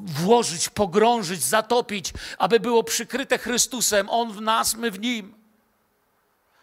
włożyć, 0.05 0.68
pogrążyć, 0.68 1.42
zatopić, 1.42 2.12
aby 2.38 2.61
było 2.61 2.85
przykryte 2.85 3.38
Chrystusem, 3.38 4.11
On 4.11 4.33
w 4.33 4.40
nas, 4.40 4.74
my 4.74 4.90
w 4.90 5.00
Nim 5.00 5.36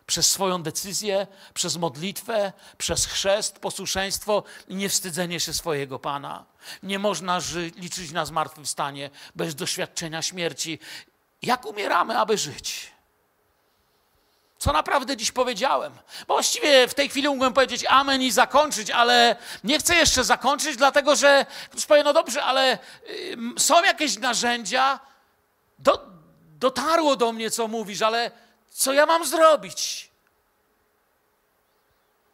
przez 0.08 0.32
swoją 0.32 0.64
decyzję, 0.64 1.28
przez 1.54 1.78
modlitwę, 1.78 2.54
przez 2.78 3.06
chrzest, 3.06 3.60
posłuszeństwo 3.60 4.44
i 4.68 4.76
niewstydzenie 4.76 5.40
się 5.40 5.54
swojego 5.54 6.00
Pana. 6.00 6.46
Nie 6.84 7.00
można 7.00 7.40
liczyć 7.76 8.12
na 8.12 8.26
zmartwychwstanie 8.26 9.10
bez 9.36 9.56
doświadczenia 9.56 10.22
śmierci. 10.22 10.80
Jak 11.42 11.66
umieramy, 11.66 12.20
aby 12.20 12.38
żyć? 12.38 12.94
Co 14.64 14.74
naprawdę 14.74 15.18
dziś 15.18 15.32
powiedziałem? 15.32 15.94
Bo 16.28 16.34
właściwie 16.34 16.88
w 16.88 16.94
tej 16.94 17.10
chwili 17.10 17.28
mógłbym 17.28 17.54
powiedzieć 17.54 17.86
amen 17.90 18.22
i 18.22 18.32
zakończyć, 18.32 18.90
ale 18.90 19.36
nie 19.64 19.80
chcę 19.80 19.96
jeszcze 19.96 20.24
zakończyć, 20.24 20.78
dlatego 20.78 21.16
że 21.16 21.46
ktoś 21.72 21.86
powie, 21.86 22.04
no 22.04 22.14
dobrze, 22.14 22.44
ale 22.44 22.78
są 23.58 23.84
jakieś 23.84 24.18
narzędzia, 24.18 25.00
do, 25.80 26.06
dotarło 26.60 27.16
do 27.16 27.32
mnie, 27.32 27.52
co 27.52 27.68
mówisz, 27.68 28.02
ale 28.02 28.32
co 28.74 28.94
ja 28.94 29.06
mam 29.06 29.26
zrobić? 29.26 30.10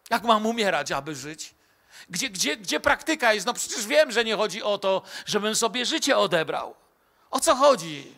Jak 0.09 0.23
mam 0.23 0.45
umierać, 0.45 0.91
aby 0.91 1.15
żyć? 1.15 1.53
Gdzie, 2.09 2.29
gdzie, 2.29 2.57
gdzie 2.57 2.79
praktyka 2.79 3.33
jest? 3.33 3.45
No 3.45 3.53
przecież 3.53 3.87
wiem, 3.87 4.11
że 4.11 4.23
nie 4.23 4.35
chodzi 4.35 4.63
o 4.63 4.77
to, 4.77 5.01
żebym 5.25 5.55
sobie 5.55 5.85
życie 5.85 6.17
odebrał. 6.17 6.75
O 7.31 7.39
co 7.39 7.55
chodzi? 7.55 8.13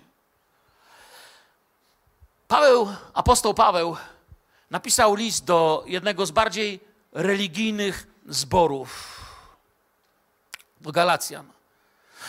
Paweł, 2.48 2.96
apostoł 3.14 3.54
Paweł, 3.54 3.98
napisał 4.70 5.16
list 5.16 5.46
do 5.46 5.84
jednego 5.88 6.26
z 6.26 6.32
bardziej 6.32 6.80
religijnych 7.12 8.08
zborów, 8.28 9.20
do 10.82 10.92
Galacjan. 10.92 11.52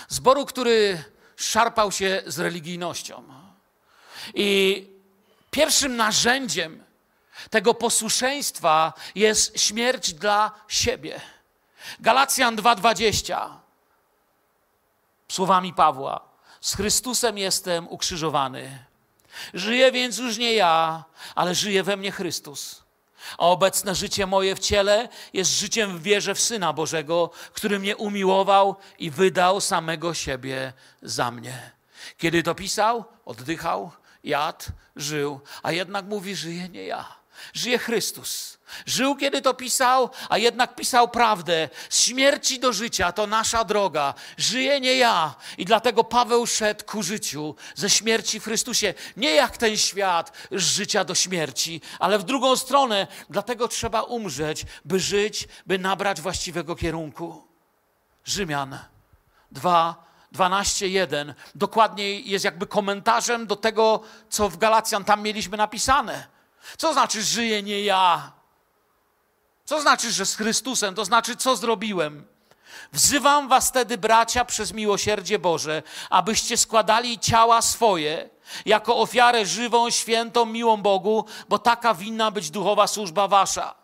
Zboru, 0.08 0.46
który 0.46 1.04
szarpał 1.36 1.92
się 1.92 2.22
z 2.26 2.38
religijnością. 2.38 3.24
I 4.34 4.88
pierwszym 5.52 5.96
narzędziem 5.96 6.84
tego 7.50 7.74
posłuszeństwa 7.74 8.92
jest 9.14 9.60
śmierć 9.60 10.12
dla 10.12 10.50
siebie. 10.68 11.20
Galacjan 12.00 12.56
2:20. 12.56 13.50
Słowami 15.28 15.74
Pawła: 15.74 16.20
Z 16.60 16.74
Chrystusem 16.76 17.38
jestem 17.38 17.88
ukrzyżowany. 17.88 18.84
Żyję 19.54 19.92
więc 19.92 20.18
już 20.18 20.38
nie 20.38 20.54
ja, 20.54 21.04
ale 21.34 21.54
żyje 21.54 21.82
we 21.82 21.96
mnie 21.96 22.12
Chrystus. 22.12 22.82
A 23.38 23.46
obecne 23.46 23.94
życie 23.94 24.26
moje 24.26 24.54
w 24.54 24.58
ciele 24.58 25.08
jest 25.32 25.50
życiem 25.50 25.98
w 25.98 26.02
wierze 26.02 26.34
w 26.34 26.40
Syna 26.40 26.72
Bożego, 26.72 27.30
który 27.52 27.78
mnie 27.78 27.96
umiłował 27.96 28.76
i 28.98 29.10
wydał 29.10 29.60
samego 29.60 30.14
siebie 30.14 30.72
za 31.02 31.30
mnie. 31.30 31.70
Kiedy 32.18 32.42
to 32.42 32.54
pisał, 32.54 33.04
oddychał, 33.24 33.90
jadł, 34.24 34.64
żył, 34.96 35.40
a 35.62 35.72
jednak 35.72 36.04
mówi: 36.04 36.36
Żyje 36.36 36.68
nie 36.68 36.84
ja, 36.84 37.14
żyje 37.52 37.78
Chrystus. 37.78 38.58
Żył, 38.86 39.16
kiedy 39.16 39.42
to 39.42 39.54
pisał, 39.54 40.10
a 40.28 40.38
jednak 40.38 40.74
pisał 40.74 41.08
prawdę. 41.08 41.68
Z 41.88 42.00
śmierci 42.00 42.60
do 42.60 42.72
życia 42.72 43.12
to 43.12 43.26
nasza 43.26 43.64
droga. 43.64 44.14
Żyje 44.36 44.80
nie 44.80 44.94
ja. 44.94 45.34
I 45.58 45.64
dlatego 45.64 46.04
Paweł 46.04 46.46
szedł 46.46 46.84
ku 46.84 47.02
życiu 47.02 47.54
ze 47.74 47.90
śmierci 47.90 48.40
w 48.40 48.44
Chrystusie. 48.44 48.94
Nie 49.16 49.30
jak 49.30 49.56
ten 49.56 49.76
świat 49.76 50.32
z 50.52 50.62
życia 50.62 51.04
do 51.04 51.14
śmierci, 51.14 51.80
ale 51.98 52.18
w 52.18 52.22
drugą 52.22 52.56
stronę. 52.56 53.06
Dlatego 53.30 53.68
trzeba 53.68 54.02
umrzeć, 54.02 54.64
by 54.84 55.00
żyć, 55.00 55.48
by 55.66 55.78
nabrać 55.78 56.20
właściwego 56.20 56.76
kierunku. 56.76 57.46
Rzymian 58.24 58.78
2, 59.50 60.11
12:1 60.32 61.34
dokładniej 61.54 62.30
jest 62.30 62.44
jakby 62.44 62.66
komentarzem 62.66 63.46
do 63.46 63.56
tego, 63.56 64.00
co 64.28 64.48
w 64.48 64.56
Galacjan 64.56 65.04
tam 65.04 65.22
mieliśmy 65.22 65.56
napisane. 65.56 66.26
Co 66.78 66.92
znaczy 66.92 67.22
żyje 67.22 67.62
nie 67.62 67.82
ja? 67.82 68.32
Co 69.64 69.80
znaczy, 69.80 70.12
że 70.12 70.26
z 70.26 70.36
Chrystusem? 70.36 70.94
To 70.94 71.04
znaczy, 71.04 71.36
co 71.36 71.56
zrobiłem? 71.56 72.26
Wzywam 72.92 73.48
was 73.48 73.68
wtedy, 73.68 73.98
bracia, 73.98 74.44
przez 74.44 74.72
miłosierdzie 74.72 75.38
Boże, 75.38 75.82
abyście 76.10 76.56
składali 76.56 77.18
ciała 77.18 77.62
swoje 77.62 78.30
jako 78.66 78.96
ofiarę 78.96 79.46
żywą, 79.46 79.90
świętą, 79.90 80.44
miłą 80.44 80.76
Bogu, 80.76 81.24
bo 81.48 81.58
taka 81.58 81.94
winna 81.94 82.30
być 82.30 82.50
duchowa 82.50 82.86
służba 82.86 83.28
wasza. 83.28 83.74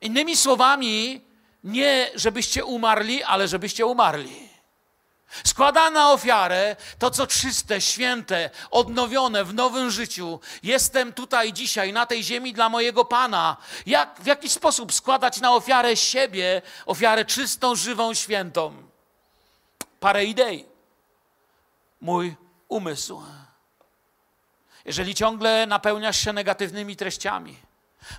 Innymi 0.00 0.36
słowami, 0.36 1.24
nie 1.64 2.10
żebyście 2.14 2.64
umarli, 2.64 3.22
ale 3.22 3.48
żebyście 3.48 3.86
umarli. 3.86 4.53
Składa 5.44 5.90
na 5.90 6.12
ofiarę 6.12 6.76
to, 6.98 7.10
co 7.10 7.26
czyste, 7.26 7.80
święte, 7.80 8.50
odnowione 8.70 9.44
w 9.44 9.54
nowym 9.54 9.90
życiu. 9.90 10.40
Jestem 10.62 11.12
tutaj 11.12 11.52
dzisiaj, 11.52 11.92
na 11.92 12.06
tej 12.06 12.24
ziemi 12.24 12.52
dla 12.52 12.68
mojego 12.68 13.04
Pana. 13.04 13.56
Jak, 13.86 14.20
w 14.20 14.26
jaki 14.26 14.48
sposób 14.48 14.92
składać 14.92 15.40
na 15.40 15.52
ofiarę 15.52 15.96
siebie, 15.96 16.62
ofiarę 16.86 17.24
czystą, 17.24 17.74
żywą, 17.74 18.14
świętą? 18.14 18.82
Parę 20.00 20.24
idei. 20.24 20.64
Mój 22.00 22.36
umysł. 22.68 23.22
Jeżeli 24.84 25.14
ciągle 25.14 25.66
napełniasz 25.66 26.20
się 26.20 26.32
negatywnymi 26.32 26.96
treściami, 26.96 27.58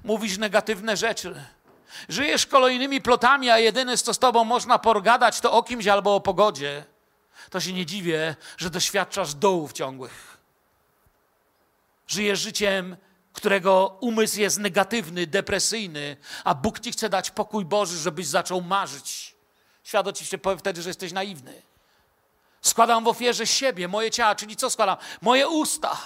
mówisz 0.04 0.38
negatywne 0.38 0.98
rzeczy, 0.98 1.46
żyjesz 2.10 2.46
kolejnymi 2.46 3.02
plotami, 3.02 3.50
a 3.50 3.60
jedyne, 3.60 3.98
co 3.98 4.14
z 4.14 4.20
tobą 4.20 4.44
można 4.44 4.80
porgadać, 4.80 5.40
to 5.40 5.52
o 5.52 5.64
kimś 5.64 5.88
albo 5.88 6.16
o 6.16 6.22
pogodzie– 6.22 6.84
to 7.56 7.62
się 7.62 7.74
nie 7.74 7.86
dziwię, 7.86 8.36
że 8.58 8.70
doświadczasz 8.70 9.34
dołów 9.34 9.74
ciągłych. 9.74 10.38
Żyjesz 12.08 12.40
życiem, 12.40 12.98
którego 13.34 13.98
umysł 14.02 14.40
jest 14.40 14.60
negatywny, 14.60 15.28
depresyjny, 15.28 16.18
a 16.44 16.56
Bóg 16.56 16.80
ci 16.80 16.92
chce 16.92 17.10
dać 17.10 17.32
pokój 17.32 17.66
Boży, 17.66 17.98
żebyś 17.98 18.28
zaczął 18.28 18.62
marzyć. 18.62 19.36
Świat 19.84 20.08
oczywiście 20.08 20.38
powie 20.38 20.58
wtedy, 20.58 20.82
że 20.82 20.90
jesteś 20.90 21.12
naiwny. 21.12 21.62
Składam 22.62 23.04
w 23.04 23.08
ofierze 23.08 23.48
siebie, 23.48 23.88
moje 23.88 24.12
ciało, 24.12 24.36
czyli 24.36 24.56
co 24.56 24.70
składam? 24.70 24.98
Moje 25.22 25.48
usta. 25.48 25.98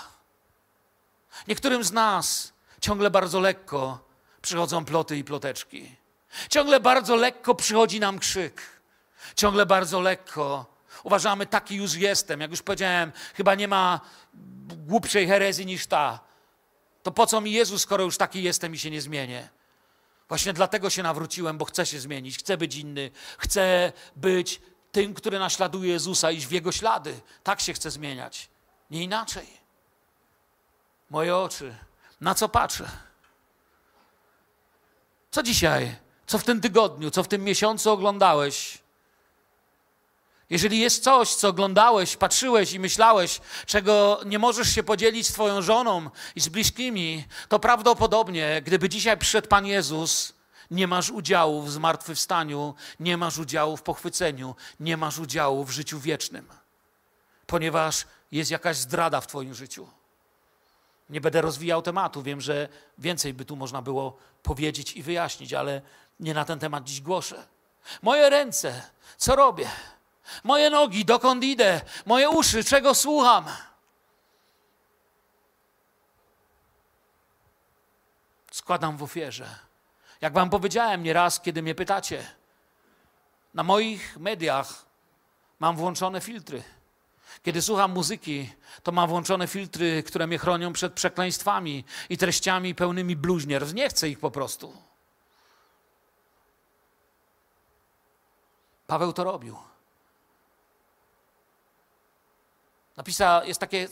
Niektórym 1.47 1.83
z 1.83 1.91
nas 1.91 2.53
ciągle 2.81 3.11
bardzo 3.11 3.39
lekko 3.39 3.99
przychodzą 4.41 4.85
ploty 4.85 5.17
i 5.17 5.23
ploteczki. 5.23 5.95
Ciągle 6.49 6.79
bardzo 6.79 7.15
lekko 7.15 7.55
przychodzi 7.55 7.99
nam 7.99 8.19
krzyk. 8.19 8.61
Ciągle 9.35 9.65
bardzo 9.65 9.99
lekko 9.99 10.78
Uważamy, 11.03 11.45
taki 11.45 11.75
już 11.75 11.95
jestem. 11.95 12.41
Jak 12.41 12.51
już 12.51 12.61
powiedziałem, 12.61 13.11
chyba 13.33 13.55
nie 13.55 13.67
ma 13.67 13.99
głupszej 14.87 15.27
herezji 15.27 15.65
niż 15.65 15.87
ta. 15.87 16.19
To 17.03 17.11
po 17.11 17.27
co 17.27 17.41
mi 17.41 17.51
Jezus, 17.51 17.81
skoro 17.81 18.03
już 18.03 18.17
taki 18.17 18.43
jestem 18.43 18.73
i 18.73 18.79
się 18.79 18.91
nie 18.91 19.01
zmienię? 19.01 19.49
Właśnie 20.27 20.53
dlatego 20.53 20.89
się 20.89 21.03
nawróciłem, 21.03 21.57
bo 21.57 21.65
chcę 21.65 21.85
się 21.85 21.99
zmienić, 21.99 22.37
chcę 22.37 22.57
być 22.57 22.75
inny, 22.75 23.11
chcę 23.37 23.93
być 24.15 24.61
tym, 24.91 25.13
który 25.13 25.39
naśladuje 25.39 25.91
Jezusa, 25.91 26.31
iść 26.31 26.47
w 26.47 26.51
Jego 26.51 26.71
ślady. 26.71 27.21
Tak 27.43 27.61
się 27.61 27.73
chcę 27.73 27.91
zmieniać. 27.91 28.49
Nie 28.91 29.03
inaczej. 29.03 29.47
Moje 31.09 31.35
oczy, 31.35 31.75
na 32.21 32.35
co 32.35 32.49
patrzę? 32.49 32.89
Co 35.31 35.43
dzisiaj, 35.43 35.95
co 36.27 36.37
w 36.37 36.43
tym 36.43 36.61
tygodniu, 36.61 37.11
co 37.11 37.23
w 37.23 37.27
tym 37.27 37.43
miesiącu 37.43 37.91
oglądałeś? 37.91 38.79
Jeżeli 40.49 40.79
jest 40.79 41.03
coś, 41.03 41.35
co 41.35 41.47
oglądałeś, 41.47 42.17
patrzyłeś 42.17 42.73
i 42.73 42.79
myślałeś, 42.79 43.41
czego 43.65 44.21
nie 44.25 44.39
możesz 44.39 44.75
się 44.75 44.83
podzielić 44.83 45.27
z 45.27 45.33
Twoją 45.33 45.61
żoną 45.61 46.09
i 46.35 46.41
z 46.41 46.49
bliskimi, 46.49 47.25
to 47.49 47.59
prawdopodobnie, 47.59 48.61
gdyby 48.65 48.89
dzisiaj 48.89 49.17
przyszedł 49.17 49.47
Pan 49.47 49.65
Jezus, 49.65 50.33
nie 50.71 50.87
masz 50.87 51.09
udziału 51.09 51.61
w 51.61 51.71
zmartwychwstaniu, 51.71 52.73
nie 52.99 53.17
masz 53.17 53.37
udziału 53.37 53.77
w 53.77 53.81
pochwyceniu, 53.81 54.55
nie 54.79 54.97
masz 54.97 55.19
udziału 55.19 55.65
w 55.65 55.71
życiu 55.71 55.99
wiecznym, 55.99 56.47
ponieważ 57.47 58.05
jest 58.31 58.51
jakaś 58.51 58.77
zdrada 58.77 59.21
w 59.21 59.27
Twoim 59.27 59.53
życiu. 59.53 59.87
Nie 61.09 61.21
będę 61.21 61.41
rozwijał 61.41 61.81
tematu, 61.81 62.23
wiem, 62.23 62.41
że 62.41 62.67
więcej 62.97 63.33
by 63.33 63.45
tu 63.45 63.55
można 63.55 63.81
było 63.81 64.17
powiedzieć 64.43 64.93
i 64.93 65.03
wyjaśnić, 65.03 65.53
ale 65.53 65.81
nie 66.19 66.33
na 66.33 66.45
ten 66.45 66.59
temat 66.59 66.83
dziś 66.83 67.01
głoszę. 67.01 67.47
Moje 68.01 68.29
ręce, 68.29 68.81
co 69.17 69.35
robię? 69.35 69.69
Moje 70.43 70.69
nogi, 70.69 71.05
dokąd 71.05 71.43
idę? 71.43 71.81
Moje 72.05 72.29
uszy, 72.29 72.63
czego 72.63 72.95
słucham? 72.95 73.45
Składam 78.51 78.97
w 78.97 79.03
ofierze. 79.03 79.59
Jak 80.21 80.33
wam 80.33 80.49
powiedziałem 80.49 81.03
nieraz, 81.03 81.41
kiedy 81.41 81.61
mnie 81.61 81.75
pytacie, 81.75 82.27
na 83.53 83.63
moich 83.63 84.17
mediach 84.17 84.85
mam 85.59 85.75
włączone 85.75 86.21
filtry. 86.21 86.63
Kiedy 87.43 87.61
słucham 87.61 87.91
muzyki, 87.91 88.53
to 88.83 88.91
mam 88.91 89.09
włączone 89.09 89.47
filtry, 89.47 90.03
które 90.03 90.27
mnie 90.27 90.37
chronią 90.37 90.73
przed 90.73 90.93
przekleństwami 90.93 91.83
i 92.09 92.17
treściami 92.17 92.75
pełnymi 92.75 93.15
bluźnierstw. 93.15 93.73
Nie 93.73 93.89
chcę 93.89 94.09
ich 94.09 94.19
po 94.19 94.31
prostu. 94.31 94.73
Paweł 98.87 99.13
to 99.13 99.23
robił. 99.23 99.57
Napisał, 102.99 103.45
jest 103.45 103.59
takie, 103.59 103.87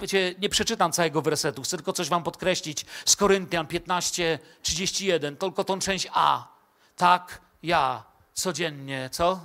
wiecie, 0.00 0.34
nie 0.38 0.48
przeczytam 0.48 0.92
całego 0.92 1.22
wersetu, 1.22 1.62
chcę 1.62 1.76
tylko 1.76 1.92
coś 1.92 2.08
wam 2.08 2.22
podkreślić 2.22 2.86
z 3.04 3.16
Koryntian 3.16 3.66
15, 3.66 4.38
31, 4.62 5.36
tylko 5.36 5.64
tą 5.64 5.78
część 5.78 6.08
A. 6.12 6.48
Tak, 6.96 7.40
ja 7.62 8.04
codziennie, 8.34 9.08
co? 9.12 9.40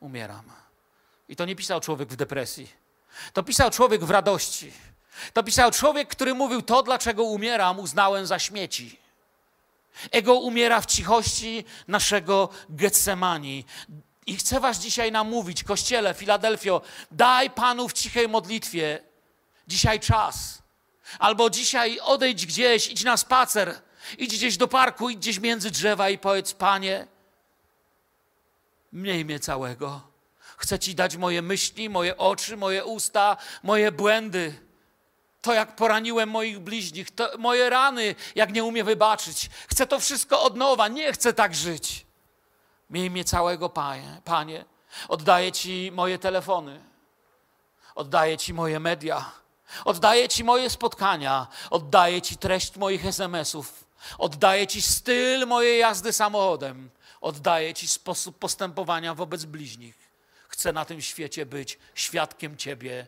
Umieram. 0.00 0.44
I 1.28 1.36
to 1.36 1.44
nie 1.44 1.56
pisał 1.56 1.80
człowiek 1.80 2.08
w 2.08 2.16
depresji. 2.16 2.72
To 3.32 3.42
pisał 3.42 3.70
człowiek 3.70 4.04
w 4.04 4.10
radości. 4.10 4.72
To 5.32 5.42
pisał 5.42 5.70
człowiek, 5.70 6.08
który 6.08 6.34
mówił: 6.34 6.62
To, 6.62 6.82
dlaczego 6.82 7.24
umieram, 7.24 7.80
uznałem 7.80 8.26
za 8.26 8.38
śmieci. 8.38 8.98
Ego 10.10 10.34
umiera 10.34 10.80
w 10.80 10.86
cichości 10.86 11.64
naszego 11.88 12.48
Getsemani. 12.68 13.64
I 14.26 14.36
chcę 14.36 14.60
Was 14.60 14.78
dzisiaj 14.78 15.12
namówić, 15.12 15.64
Kościele, 15.64 16.14
Filadelfio, 16.14 16.80
daj 17.10 17.50
Panu 17.50 17.88
w 17.88 17.92
cichej 17.92 18.28
modlitwie 18.28 19.02
dzisiaj 19.68 20.00
czas. 20.00 20.62
Albo 21.18 21.50
dzisiaj 21.50 22.00
odejdź 22.00 22.46
gdzieś, 22.46 22.88
idź 22.88 23.04
na 23.04 23.16
spacer, 23.16 23.80
idź 24.18 24.34
gdzieś 24.34 24.56
do 24.56 24.68
parku, 24.68 25.10
idź 25.10 25.18
gdzieś 25.18 25.38
między 25.38 25.70
drzewa 25.70 26.10
i 26.10 26.18
powiedz, 26.18 26.52
Panie, 26.54 27.06
mniej 28.92 29.24
mnie 29.24 29.40
całego. 29.40 30.02
Chcę 30.56 30.78
Ci 30.78 30.94
dać 30.94 31.16
moje 31.16 31.42
myśli, 31.42 31.88
moje 31.88 32.16
oczy, 32.16 32.56
moje 32.56 32.84
usta, 32.84 33.36
moje 33.62 33.92
błędy. 33.92 34.60
To, 35.42 35.52
jak 35.52 35.76
poraniłem 35.76 36.28
moich 36.28 36.58
bliźnich, 36.58 37.08
moje 37.38 37.70
rany, 37.70 38.14
jak 38.34 38.52
nie 38.52 38.64
umiem 38.64 38.86
wybaczyć. 38.86 39.50
Chcę 39.68 39.86
to 39.86 40.00
wszystko 40.00 40.42
od 40.42 40.56
nowa, 40.56 40.88
nie 40.88 41.12
chcę 41.12 41.32
tak 41.32 41.54
żyć. 41.54 42.05
Miej 42.90 43.10
mnie 43.10 43.24
całego, 43.24 43.68
Panie. 43.68 44.20
Panie. 44.24 44.64
Oddaję 45.08 45.52
Ci 45.52 45.90
moje 45.94 46.18
telefony. 46.18 46.84
Oddaję 47.94 48.38
Ci 48.38 48.54
moje 48.54 48.80
media. 48.80 49.32
Oddaję 49.84 50.28
Ci 50.28 50.44
moje 50.44 50.70
spotkania. 50.70 51.46
Oddaję 51.70 52.22
Ci 52.22 52.36
treść 52.36 52.76
moich 52.76 53.06
SMS-ów. 53.06 53.84
Oddaję 54.18 54.66
Ci 54.66 54.82
styl 54.82 55.46
mojej 55.46 55.80
jazdy 55.80 56.12
samochodem. 56.12 56.90
Oddaję 57.20 57.74
Ci 57.74 57.88
sposób 57.88 58.38
postępowania 58.38 59.14
wobec 59.14 59.44
bliźnich. 59.44 60.06
Chcę 60.48 60.72
na 60.72 60.84
tym 60.84 61.02
świecie 61.02 61.46
być 61.46 61.78
świadkiem 61.94 62.56
Ciebie, 62.56 63.06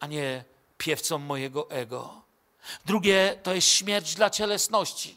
a 0.00 0.06
nie 0.06 0.44
piewcą 0.78 1.18
mojego 1.18 1.70
ego. 1.70 2.22
Drugie 2.84 3.38
to 3.42 3.54
jest 3.54 3.68
śmierć 3.68 4.14
dla 4.14 4.30
cielesności. 4.30 5.16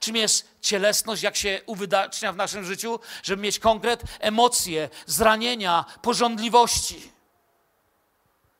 Czym 0.00 0.16
jest 0.16 0.48
cielesność, 0.60 1.22
jak 1.22 1.36
się 1.36 1.60
uwydacznia 1.66 2.32
w 2.32 2.36
naszym 2.36 2.64
życiu? 2.64 3.00
Żeby 3.22 3.42
mieć 3.42 3.58
konkret 3.58 4.02
emocje, 4.20 4.88
zranienia, 5.06 5.84
porządliwości. 6.02 7.12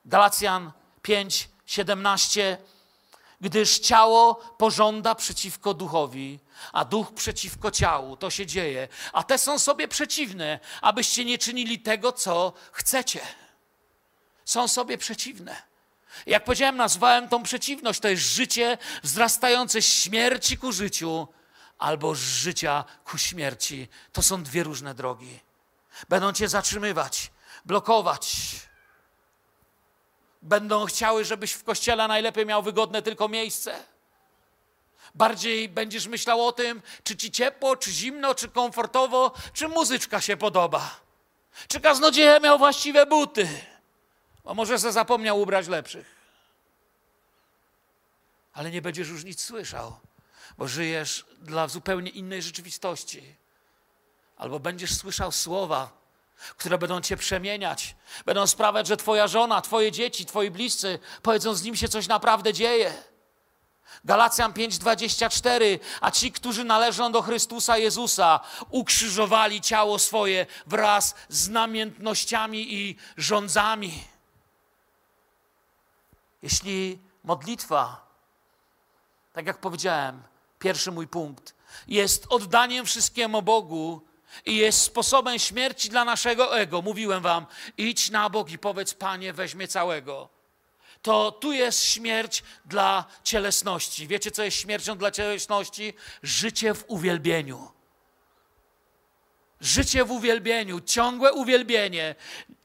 Galacjan 0.05 0.73
5, 1.03 1.49
17. 1.67 2.59
Gdyż 3.41 3.79
ciało 3.79 4.35
pożąda 4.35 5.15
przeciwko 5.15 5.75
duchowi, 5.75 6.39
a 6.73 6.85
duch 6.85 7.15
przeciwko 7.15 7.71
ciału. 7.71 8.17
To 8.17 8.31
się 8.31 8.47
dzieje. 8.47 8.89
A 9.13 9.23
te 9.23 9.39
są 9.39 9.59
sobie 9.59 9.89
przeciwne, 9.89 10.61
abyście 10.81 11.25
nie 11.25 11.39
czynili 11.39 11.81
tego, 11.81 12.13
co 12.13 12.53
chcecie. 12.73 13.21
Są 14.45 14.69
sobie 14.69 14.99
przeciwne. 14.99 15.72
Jak 16.27 16.45
powiedziałem, 16.45 16.77
nazwałem 16.77 17.29
tą 17.29 17.43
przeciwność. 17.43 18.01
To 18.01 18.09
jest 18.09 18.23
życie 18.23 18.79
wzrastające 19.03 19.83
śmierci 19.83 20.59
ku 20.59 20.73
życiu 20.73 21.29
albo 21.79 22.15
z 22.15 22.19
życia 22.19 22.85
ku 23.05 23.19
śmierci. 23.19 23.89
To 24.13 24.23
są 24.23 24.43
dwie 24.43 24.63
różne 24.63 24.95
drogi. 24.95 25.41
Będą 26.09 26.33
cię 26.33 26.49
zatrzymywać, 26.49 27.31
blokować. 27.65 28.37
Będą 30.43 30.87
chciały, 30.87 31.25
żebyś 31.25 31.53
w 31.53 31.65
kościele 31.65 32.09
najlepiej 32.09 32.47
miał 32.47 32.63
wygodne 32.63 33.03
tylko 33.03 33.29
miejsce. 33.29 33.85
Bardziej 35.15 35.69
będziesz 35.69 36.07
myślał 36.07 36.47
o 36.47 36.53
tym, 36.53 36.83
czy 37.05 37.17
ci 37.17 37.31
ciepło, 37.31 37.77
czy 37.77 37.91
zimno, 37.91 38.35
czy 38.35 38.49
komfortowo, 38.49 39.33
czy 39.53 39.69
muzyczka 39.69 40.21
się 40.21 40.37
podoba. 40.37 41.01
Czy 41.69 41.81
kaznodzieja 41.81 42.41
miał 42.41 42.59
właściwe 42.59 43.07
buty. 43.07 43.72
Bo 44.45 44.55
może 44.55 44.79
se 44.79 44.93
zapomniał 44.93 45.41
ubrać 45.41 45.69
lepszych. 45.69 46.15
Ale 48.53 48.71
nie 48.71 48.83
będziesz 48.83 49.09
już 49.09 49.25
nic 49.25 49.43
słyszał, 49.43 49.97
bo 50.59 50.69
żyjesz 50.69 51.27
dla 51.41 51.69
zupełnie 51.69 52.11
innej 52.11 52.43
rzeczywistości. 52.43 53.37
Albo 54.37 54.61
będziesz 54.61 54.97
słyszał 54.97 55.33
słowa, 55.33 55.91
które 56.57 56.79
będą 56.79 57.01
cię 57.01 57.17
przemieniać, 57.17 57.97
będą 58.25 58.47
sprawiać, 58.47 58.87
że 58.87 58.97
twoja 58.97 59.29
żona, 59.29 59.61
twoje 59.61 59.93
dzieci, 59.93 60.27
twoi 60.27 60.51
bliscy 60.51 60.99
powiedzą, 61.23 61.55
z 61.55 61.63
nim 61.63 61.77
się 61.77 61.89
coś 61.89 62.07
naprawdę 62.09 62.53
dzieje. 62.53 62.95
Galacjan 64.05 64.53
5:24, 64.53 65.79
a 66.01 66.11
ci, 66.11 66.33
którzy 66.33 66.65
należą 66.65 67.13
do 67.13 67.23
Chrystusa 67.23 67.79
Jezusa, 67.79 68.41
ukrzyżowali 68.71 69.61
ciało 69.61 69.99
swoje 69.99 70.47
wraz 70.67 71.15
z 71.29 71.49
namiętnościami 71.49 72.75
i 72.75 72.97
rządzami. 73.17 74.12
Jeśli 76.43 76.99
modlitwa, 77.25 78.07
tak 79.33 79.47
jak 79.47 79.59
powiedziałem, 79.59 80.23
pierwszy 80.59 80.93
mój 80.93 81.09
punkt, 81.09 81.55
jest 81.89 82.27
oddaniem 82.29 82.87
wszystkiemu 82.87 83.43
Bogu 83.43 84.03
i 84.47 84.57
jest 84.57 84.83
sposobem 84.83 85.39
śmierci 85.39 85.89
dla 85.89 86.05
naszego 86.05 86.59
ego, 86.59 86.83
mówiłem 86.83 87.23
wam, 87.23 87.47
idź 87.77 88.11
na 88.11 88.31
bok 88.31 88.51
i 88.51 88.59
powiedz, 88.59 88.95
Panie, 88.95 89.33
weźmie 89.33 89.69
całego. 89.69 90.29
To 91.03 91.33
tu 91.33 91.53
jest 91.53 91.85
śmierć 91.85 92.43
dla 92.65 93.05
cielesności. 93.25 94.07
Wiecie, 94.07 94.31
co 94.31 94.43
jest 94.43 94.57
śmiercią 94.57 94.99
dla 94.99 95.11
cielesności? 95.11 95.95
Życie 96.23 96.75
w 96.75 96.85
uwielbieniu. 96.89 97.73
Życie 99.61 100.05
w 100.05 100.11
uwielbieniu, 100.11 100.81
ciągłe 100.81 101.33
uwielbienie 101.33 102.15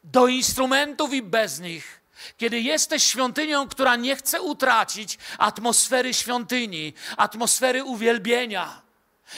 do 0.04 0.28
instrumentów 0.28 1.14
i 1.14 1.22
bez 1.22 1.60
nich 1.60 1.97
kiedy 2.38 2.60
jesteś 2.60 3.04
świątynią, 3.04 3.68
która 3.68 3.96
nie 3.96 4.16
chce 4.16 4.42
utracić 4.42 5.18
atmosfery 5.38 6.14
świątyni, 6.14 6.94
atmosfery 7.18 7.84
uwielbienia, 7.84 8.87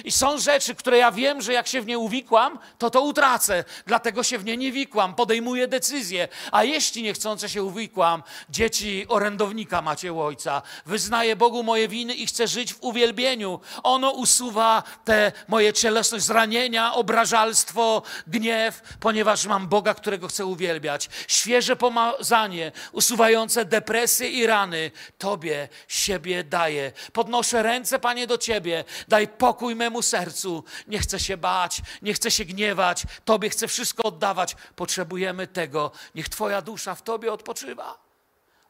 i 0.04 0.12
są 0.12 0.38
rzeczy, 0.38 0.76
które 0.76 0.98
ja 0.98 1.12
wiem, 1.12 1.42
że 1.42 1.54
jak 1.54 1.68
się 1.68 1.82
w 1.82 1.86
nie 1.86 2.00
uwikłam, 2.00 2.60
to 2.78 2.90
to 2.90 3.02
utracę. 3.02 3.64
Dlatego 3.86 4.24
się 4.24 4.38
w 4.38 4.46
nie 4.46 4.58
nie 4.58 4.72
wikłam, 4.72 5.16
podejmuję 5.16 5.68
decyzję. 5.68 6.28
A 6.52 6.64
jeśli 6.64 7.04
niechcące 7.04 7.50
się 7.50 7.64
uwikłam, 7.64 8.24
dzieci 8.50 9.06
orędownika 9.08 9.82
macie 9.82 10.14
u 10.14 10.22
ojca, 10.22 10.62
wyznaję 10.86 11.36
Bogu 11.36 11.64
moje 11.64 11.88
winy 11.88 12.14
i 12.14 12.28
chcę 12.28 12.48
żyć 12.48 12.74
w 12.74 12.84
uwielbieniu. 12.84 13.60
Ono 13.84 14.12
usuwa 14.12 14.84
te 15.06 15.32
moje 15.48 15.74
cielesność, 15.74 16.26
zranienia, 16.26 16.94
obrażalstwo, 16.94 18.02
gniew, 18.28 18.82
ponieważ 19.00 19.46
mam 19.46 19.68
Boga, 19.68 19.94
którego 19.94 20.28
chcę 20.28 20.46
uwielbiać. 20.46 21.10
Świeże 21.28 21.76
pomazanie, 21.76 22.72
usuwające 22.92 23.66
depresje 23.66 24.30
i 24.30 24.48
rany, 24.48 24.92
Tobie 25.18 25.70
siebie 25.88 26.44
daję. 26.44 26.92
Podnoszę 27.14 27.64
ręce, 27.64 28.00
Panie, 28.00 28.28
do 28.28 28.38
Ciebie. 28.38 28.84
Daj 29.08 29.28
pokój 29.28 29.76
memu 29.80 30.02
sercu. 30.02 30.64
Nie 30.88 31.00
chcę 31.00 31.20
się 31.20 31.38
bać, 31.38 31.82
nie 32.02 32.14
chcę 32.14 32.32
się 32.32 32.46
gniewać. 32.46 33.04
Tobie 33.26 33.50
chcę 33.50 33.68
wszystko 33.68 34.04
oddawać. 34.04 34.56
Potrzebujemy 34.76 35.48
tego. 35.48 35.92
Niech 36.16 36.30
Twoja 36.30 36.62
dusza 36.62 36.96
w 36.96 37.02
Tobie 37.02 37.34
odpoczywa. 37.34 37.98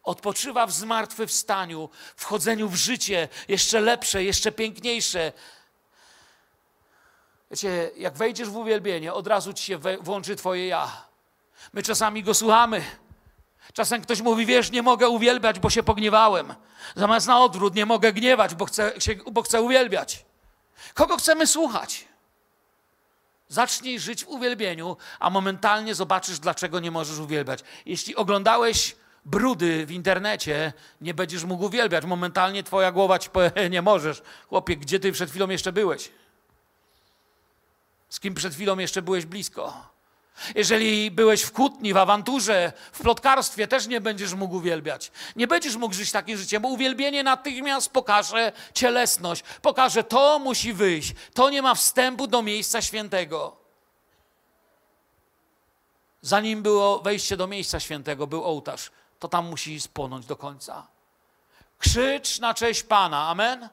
Odpoczywa 0.03 0.67
w 0.67 0.71
zmartwychwstaniu, 0.71 1.89
wchodzeniu 2.15 2.69
w 2.69 2.75
życie 2.75 3.29
jeszcze 3.47 3.81
lepsze, 3.81 4.23
jeszcze 4.23 4.51
piękniejsze. 4.51 5.33
Wiecie, 7.51 7.91
jak 7.97 8.17
wejdziesz 8.17 8.49
w 8.49 8.57
uwielbienie, 8.57 9.13
od 9.13 9.27
razu 9.27 9.53
ci 9.53 9.63
się 9.63 9.79
włączy 10.01 10.35
Twoje 10.35 10.67
ja. 10.67 11.09
My 11.73 11.83
czasami 11.83 12.23
go 12.23 12.33
słuchamy. 12.33 12.81
Czasem 13.73 14.01
ktoś 14.01 14.21
mówi, 14.21 14.45
wiesz, 14.45 14.71
nie 14.71 14.81
mogę 14.81 15.09
uwielbiać, 15.09 15.59
bo 15.59 15.69
się 15.69 15.83
pogniewałem. 15.83 16.53
Zamiast 16.95 17.27
na 17.27 17.43
odwrót, 17.43 17.75
nie 17.75 17.85
mogę 17.85 18.13
gniewać, 18.13 18.55
bo 18.55 18.65
chcę, 18.65 18.93
bo 19.31 19.41
chcę 19.41 19.61
uwielbiać. 19.61 20.25
Kogo 20.93 21.17
chcemy 21.17 21.47
słuchać? 21.47 22.05
Zacznij 23.47 23.99
żyć 23.99 24.25
w 24.25 24.27
uwielbieniu, 24.27 24.97
a 25.19 25.29
momentalnie 25.29 25.95
zobaczysz, 25.95 26.39
dlaczego 26.39 26.79
nie 26.79 26.91
możesz 26.91 27.19
uwielbiać. 27.19 27.63
Jeśli 27.85 28.15
oglądałeś 28.15 28.95
brudy 29.25 29.85
w 29.85 29.91
internecie, 29.91 30.73
nie 31.01 31.13
będziesz 31.13 31.43
mógł 31.43 31.63
uwielbiać. 31.63 32.05
Momentalnie 32.05 32.63
twoja 32.63 32.91
głowa 32.91 33.19
ci 33.19 33.29
powie, 33.29 33.51
nie 33.69 33.81
możesz. 33.81 34.21
Chłopie, 34.49 34.77
gdzie 34.77 34.99
ty 34.99 35.11
przed 35.11 35.29
chwilą 35.29 35.49
jeszcze 35.49 35.71
byłeś? 35.71 36.11
Z 38.09 38.19
kim 38.19 38.33
przed 38.33 38.53
chwilą 38.53 38.77
jeszcze 38.77 39.01
byłeś 39.01 39.25
blisko? 39.25 39.89
Jeżeli 40.55 41.11
byłeś 41.11 41.41
w 41.41 41.51
kłótni, 41.51 41.93
w 41.93 41.97
awanturze, 41.97 42.73
w 42.91 42.99
plotkarstwie, 42.99 43.67
też 43.67 43.87
nie 43.87 44.01
będziesz 44.01 44.33
mógł 44.33 44.55
uwielbiać. 44.55 45.11
Nie 45.35 45.47
będziesz 45.47 45.75
mógł 45.75 45.95
żyć 45.95 46.11
takim 46.11 46.37
życiem, 46.37 46.61
bo 46.61 46.67
uwielbienie 46.67 47.23
natychmiast 47.23 47.91
pokaże 47.91 48.51
cielesność. 48.73 49.43
Pokaże, 49.61 50.03
to 50.03 50.39
musi 50.39 50.73
wyjść. 50.73 51.15
To 51.33 51.49
nie 51.49 51.61
ma 51.61 51.75
wstępu 51.75 52.27
do 52.27 52.41
miejsca 52.41 52.81
świętego. 52.81 53.55
Zanim 56.21 56.61
było 56.61 56.99
wejście 56.99 57.37
do 57.37 57.47
miejsca 57.47 57.79
świętego, 57.79 58.27
był 58.27 58.43
ołtarz. 58.43 58.91
To 59.19 59.27
tam 59.27 59.49
musi 59.49 59.79
spłonąć 59.79 60.25
do 60.25 60.35
końca. 60.35 60.87
Krzycz 61.79 62.39
na 62.39 62.53
cześć 62.53 62.83
Pana. 62.83 63.27
Amen? 63.27 63.69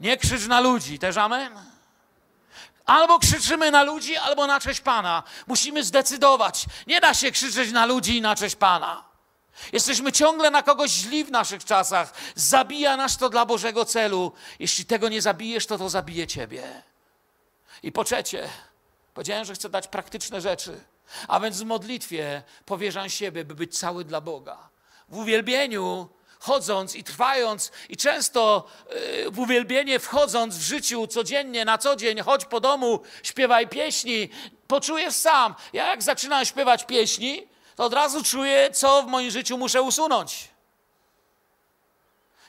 Nie 0.00 0.16
krzycz 0.16 0.46
na 0.46 0.60
ludzi. 0.60 0.98
Też 0.98 1.16
amen? 1.16 1.52
Albo 2.90 3.18
krzyczymy 3.18 3.70
na 3.70 3.82
ludzi, 3.82 4.16
albo 4.16 4.46
na 4.46 4.60
cześć 4.60 4.80
Pana. 4.80 5.22
Musimy 5.46 5.84
zdecydować. 5.84 6.66
Nie 6.86 7.00
da 7.00 7.14
się 7.14 7.30
krzyczeć 7.30 7.72
na 7.72 7.86
ludzi 7.86 8.16
i 8.16 8.20
na 8.20 8.36
cześć 8.36 8.56
Pana. 8.56 9.04
Jesteśmy 9.72 10.12
ciągle 10.12 10.50
na 10.50 10.62
kogoś 10.62 10.90
źli 10.90 11.24
w 11.24 11.30
naszych 11.30 11.64
czasach. 11.64 12.12
Zabija 12.34 12.96
nas 12.96 13.16
to 13.16 13.28
dla 13.28 13.46
Bożego 13.46 13.84
celu. 13.84 14.32
Jeśli 14.58 14.84
tego 14.84 15.08
nie 15.08 15.22
zabijesz, 15.22 15.66
to 15.66 15.78
to 15.78 15.88
zabije 15.88 16.26
ciebie. 16.26 16.82
I 17.82 17.92
po 17.92 18.04
trzecie, 18.04 18.48
powiedziałem, 19.14 19.44
że 19.44 19.54
chcę 19.54 19.68
dać 19.68 19.88
praktyczne 19.88 20.40
rzeczy. 20.40 20.84
A 21.28 21.40
więc 21.40 21.62
w 21.62 21.64
modlitwie 21.64 22.42
powierzam 22.64 23.08
siebie, 23.08 23.44
by 23.44 23.54
być 23.54 23.78
cały 23.78 24.04
dla 24.04 24.20
Boga. 24.20 24.68
W 25.08 25.16
uwielbieniu 25.18 26.08
chodząc 26.40 26.94
i 26.94 27.04
trwając, 27.04 27.72
i 27.88 27.96
często 27.96 28.64
y, 29.26 29.30
w 29.30 29.38
uwielbienie 29.38 29.98
wchodząc 29.98 30.56
w 30.56 30.62
życiu 30.62 31.06
codziennie, 31.06 31.64
na 31.64 31.78
co 31.78 31.96
dzień, 31.96 32.20
chodź 32.20 32.44
po 32.44 32.60
domu, 32.60 33.00
śpiewaj 33.22 33.68
pieśni, 33.68 34.28
poczujesz 34.66 35.14
sam. 35.14 35.54
Ja 35.72 35.86
jak 35.86 36.02
zaczynam 36.02 36.44
śpiewać 36.44 36.84
pieśni, 36.84 37.46
to 37.76 37.84
od 37.84 37.94
razu 37.94 38.24
czuję, 38.24 38.70
co 38.72 39.02
w 39.02 39.06
moim 39.06 39.30
życiu 39.30 39.58
muszę 39.58 39.82
usunąć. 39.82 40.48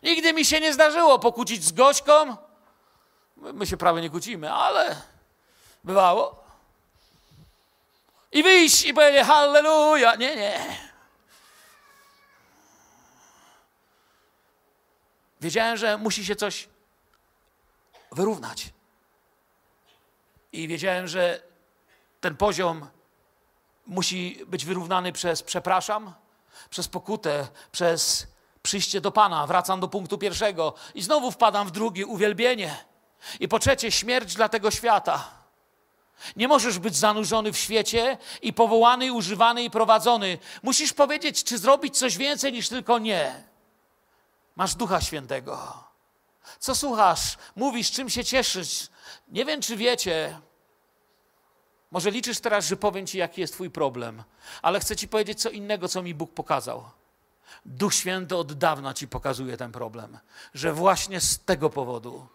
Nigdy 0.03 0.33
mi 0.33 0.45
się 0.45 0.59
nie 0.59 0.73
zdarzyło 0.73 1.19
pokłócić 1.19 1.63
z 1.63 1.71
gośką. 1.71 2.37
My 3.37 3.67
się 3.67 3.77
prawie 3.77 4.01
nie 4.01 4.09
kłócimy, 4.09 4.53
ale 4.53 4.95
bywało. 5.83 6.43
I 8.31 8.43
wyjść 8.43 8.85
i 8.85 8.93
powiedzieć 8.93 9.23
halleluja. 9.23 10.15
Nie, 10.15 10.35
nie. 10.35 10.90
Wiedziałem, 15.41 15.77
że 15.77 15.97
musi 15.97 16.25
się 16.25 16.35
coś 16.35 16.69
wyrównać. 18.11 18.69
I 20.53 20.67
wiedziałem, 20.67 21.07
że 21.07 21.41
ten 22.21 22.35
poziom 22.37 22.87
musi 23.85 24.45
być 24.47 24.65
wyrównany 24.65 25.13
przez 25.13 25.43
przepraszam, 25.43 26.13
przez 26.69 26.87
pokutę, 26.87 27.47
przez 27.71 28.27
przyjście 28.63 29.01
do 29.01 29.11
Pana. 29.11 29.47
Wracam 29.47 29.79
do 29.79 29.87
punktu 29.87 30.17
pierwszego 30.17 30.73
i 30.95 31.01
znowu 31.01 31.31
wpadam 31.31 31.67
w 31.67 31.71
drugi 31.71 32.05
uwielbienie. 32.05 32.85
I 33.39 33.47
po 33.47 33.59
trzecie, 33.59 33.91
śmierć 33.91 34.35
dla 34.35 34.49
tego 34.49 34.71
świata. 34.71 35.29
Nie 36.35 36.47
możesz 36.47 36.79
być 36.79 36.95
zanurzony 36.95 37.51
w 37.51 37.57
świecie 37.57 38.17
i 38.41 38.53
powołany, 38.53 39.13
używany, 39.13 39.63
i 39.63 39.69
prowadzony. 39.69 40.37
Musisz 40.63 40.93
powiedzieć, 40.93 41.43
czy 41.43 41.57
zrobić 41.57 41.97
coś 41.97 42.17
więcej 42.17 42.53
niż 42.53 42.69
tylko 42.69 42.99
nie. 42.99 43.50
Masz 44.61 44.75
Ducha 44.75 45.01
Świętego. 45.01 45.83
Co 46.59 46.75
słuchasz? 46.75 47.37
Mówisz, 47.55 47.91
czym 47.91 48.09
się 48.09 48.23
cieszysz? 48.23 48.89
Nie 49.27 49.45
wiem, 49.45 49.61
czy 49.61 49.77
wiecie. 49.77 50.39
Może 51.91 52.11
liczysz 52.11 52.39
teraz, 52.39 52.65
że 52.65 52.77
powiem 52.77 53.07
ci, 53.07 53.17
jaki 53.17 53.41
jest 53.41 53.53
Twój 53.53 53.69
problem, 53.69 54.23
ale 54.61 54.79
chcę 54.79 54.95
Ci 54.95 55.07
powiedzieć 55.07 55.41
co 55.41 55.49
innego, 55.49 55.87
co 55.87 56.01
mi 56.01 56.13
Bóg 56.13 56.33
pokazał. 56.33 56.83
Duch 57.65 57.93
Święty 57.93 58.35
od 58.35 58.53
dawna 58.53 58.93
Ci 58.93 59.07
pokazuje 59.07 59.57
ten 59.57 59.71
problem, 59.71 60.17
że 60.53 60.73
właśnie 60.73 61.21
z 61.21 61.39
tego 61.39 61.69
powodu, 61.69 62.27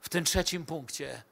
w 0.00 0.08
tym 0.08 0.24
trzecim 0.24 0.66
punkcie, 0.66 1.22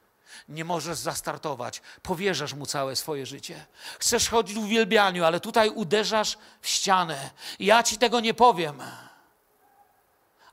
nie 0.48 0.64
możesz 0.64 0.98
zastartować. 0.98 1.82
Powierzasz 2.02 2.54
mu 2.54 2.66
całe 2.66 2.96
swoje 2.96 3.26
życie. 3.26 3.66
Chcesz 3.98 4.28
chodzić 4.28 4.57
w 4.57 4.64
uwielbianiu, 4.64 5.24
ale 5.24 5.40
tutaj 5.40 5.70
uderzasz 5.70 6.38
w 6.61 6.68
ścianę. 6.68 7.30
Ja 7.59 7.82
ci 7.82 7.98
tego 7.98 8.20
nie 8.20 8.34
powiem. 8.34 8.82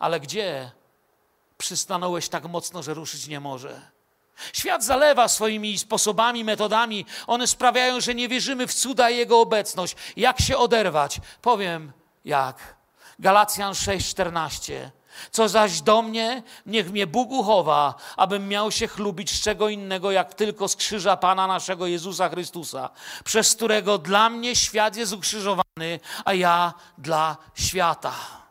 Ale 0.04 0.20
gdzie 0.20 0.72
przystanąłeś 1.58 2.30
tak 2.30 2.46
mocno, 2.46 2.84
że 2.84 2.94
ruszyć 2.94 3.28
nie 3.28 3.40
może? 3.40 3.82
Świat 4.54 4.84
zalewa 4.84 5.28
swoimi 5.28 5.78
sposobami, 5.78 6.44
metodami. 6.44 7.06
One 7.28 7.48
sprawiają, 7.48 8.02
że 8.02 8.16
nie 8.16 8.30
wierzymy 8.30 8.68
w 8.68 8.74
cuda 8.74 9.10
i 9.10 9.18
Jego 9.18 9.42
obecność. 9.42 9.96
Jak 10.18 10.42
się 10.42 10.58
oderwać? 10.58 11.22
Powiem 11.42 11.92
jak. 12.26 12.76
Galacjan 13.20 13.74
6,14. 13.74 14.90
Co 15.32 15.50
zaś 15.50 15.82
do 15.82 16.02
mnie, 16.02 16.44
niech 16.66 16.92
mnie 16.92 17.08
Bóg 17.08 17.32
uchowa, 17.32 17.96
abym 18.18 18.48
miał 18.48 18.72
się 18.72 18.88
chlubić 18.88 19.32
z 19.32 19.42
czego 19.42 19.70
innego, 19.70 20.12
jak 20.12 20.34
tylko 20.34 20.68
z 20.68 20.76
krzyża 20.76 21.18
Pana 21.18 21.48
naszego 21.48 21.88
Jezusa 21.88 22.30
Chrystusa, 22.30 22.90
przez 23.24 23.56
którego 23.56 23.98
dla 23.98 24.30
mnie 24.30 24.56
świat 24.56 24.96
jest 24.96 25.14
ukrzyżowany, 25.14 26.00
a 26.26 26.34
ja 26.34 26.74
dla 26.98 27.38
świata. 27.56 28.43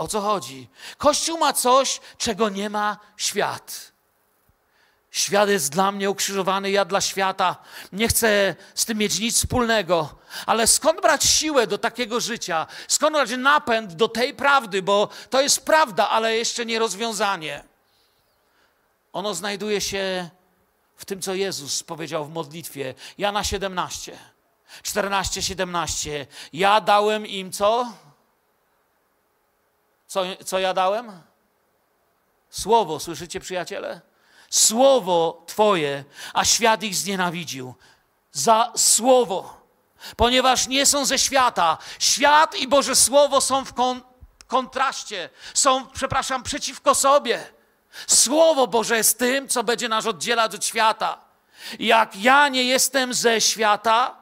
O 0.00 0.08
co 0.08 0.20
chodzi? 0.20 0.68
Kościół 0.98 1.38
ma 1.38 1.52
coś, 1.52 2.00
czego 2.18 2.48
nie 2.48 2.70
ma 2.70 2.98
świat. 3.16 3.92
Świat 5.10 5.48
jest 5.48 5.72
dla 5.72 5.92
mnie 5.92 6.10
ukrzyżowany, 6.10 6.70
ja 6.70 6.84
dla 6.84 7.00
świata. 7.00 7.56
Nie 7.92 8.08
chcę 8.08 8.54
z 8.74 8.84
tym 8.84 8.98
mieć 8.98 9.18
nic 9.18 9.36
wspólnego. 9.36 10.18
Ale 10.46 10.66
skąd 10.66 11.00
brać 11.00 11.24
siłę 11.24 11.66
do 11.66 11.78
takiego 11.78 12.20
życia? 12.20 12.66
Skąd 12.88 13.16
brać 13.16 13.30
napęd 13.30 13.92
do 13.92 14.08
tej 14.08 14.34
prawdy? 14.34 14.82
Bo 14.82 15.08
to 15.30 15.40
jest 15.40 15.64
prawda, 15.64 16.08
ale 16.08 16.36
jeszcze 16.36 16.66
nie 16.66 16.78
rozwiązanie. 16.78 17.64
Ono 19.12 19.34
znajduje 19.34 19.80
się 19.80 20.30
w 20.96 21.04
tym, 21.04 21.22
co 21.22 21.34
Jezus 21.34 21.82
powiedział 21.82 22.24
w 22.24 22.30
modlitwie. 22.30 22.94
Jana 23.18 23.44
17, 23.44 24.18
14, 24.82 25.42
17. 25.42 26.26
Ja 26.52 26.80
dałem 26.80 27.26
im 27.26 27.52
co? 27.52 27.92
Co, 30.10 30.22
co 30.44 30.58
ja 30.58 30.74
dałem? 30.74 31.22
Słowo, 32.50 33.00
słyszycie 33.00 33.40
przyjaciele? 33.40 34.00
Słowo 34.50 35.42
Twoje, 35.46 36.04
a 36.34 36.44
świat 36.44 36.82
ich 36.82 36.94
znienawidził. 36.94 37.74
Za 38.32 38.72
słowo. 38.76 39.60
Ponieważ 40.16 40.66
nie 40.66 40.86
są 40.86 41.04
ze 41.04 41.18
świata. 41.18 41.78
Świat 41.98 42.54
i 42.54 42.68
Boże 42.68 42.96
Słowo 42.96 43.40
są 43.40 43.64
w 43.64 43.74
kon 43.74 44.00
kontraście, 44.46 45.30
są, 45.54 45.86
przepraszam, 45.86 46.42
przeciwko 46.42 46.94
sobie. 46.94 47.46
Słowo 48.06 48.66
Boże 48.66 48.96
jest 48.96 49.18
tym, 49.18 49.48
co 49.48 49.64
będzie 49.64 49.88
nas 49.88 50.06
oddzielać 50.06 50.54
od 50.54 50.64
świata. 50.64 51.20
Jak 51.78 52.16
ja 52.16 52.48
nie 52.48 52.64
jestem 52.64 53.14
ze 53.14 53.40
świata, 53.40 54.19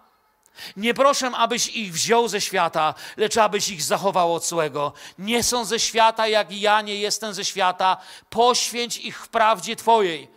nie 0.77 0.95
proszę, 0.95 1.31
abyś 1.37 1.69
ich 1.69 1.93
wziął 1.93 2.29
ze 2.29 2.41
świata, 2.41 2.95
lecz 3.17 3.37
abyś 3.37 3.69
ich 3.69 3.83
zachował 3.83 4.35
od 4.35 4.47
złego. 4.47 4.93
Nie 5.19 5.43
są 5.43 5.65
ze 5.65 5.81
świata, 5.81 6.27
jak 6.27 6.53
i 6.53 6.61
ja 6.61 6.81
nie 6.81 6.97
jestem 6.97 7.35
ze 7.35 7.45
świata. 7.45 7.97
Poświęć 8.31 8.97
ich 8.97 9.25
w 9.25 9.29
prawdzie 9.29 9.77
Twojej. 9.77 10.29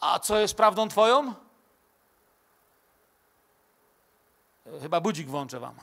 A 0.00 0.18
co 0.18 0.38
jest 0.38 0.54
prawdą 0.54 0.88
Twoją? 0.88 1.34
Chyba 4.82 5.00
budzik 5.00 5.28
włączę 5.28 5.60
Wam. 5.60 5.74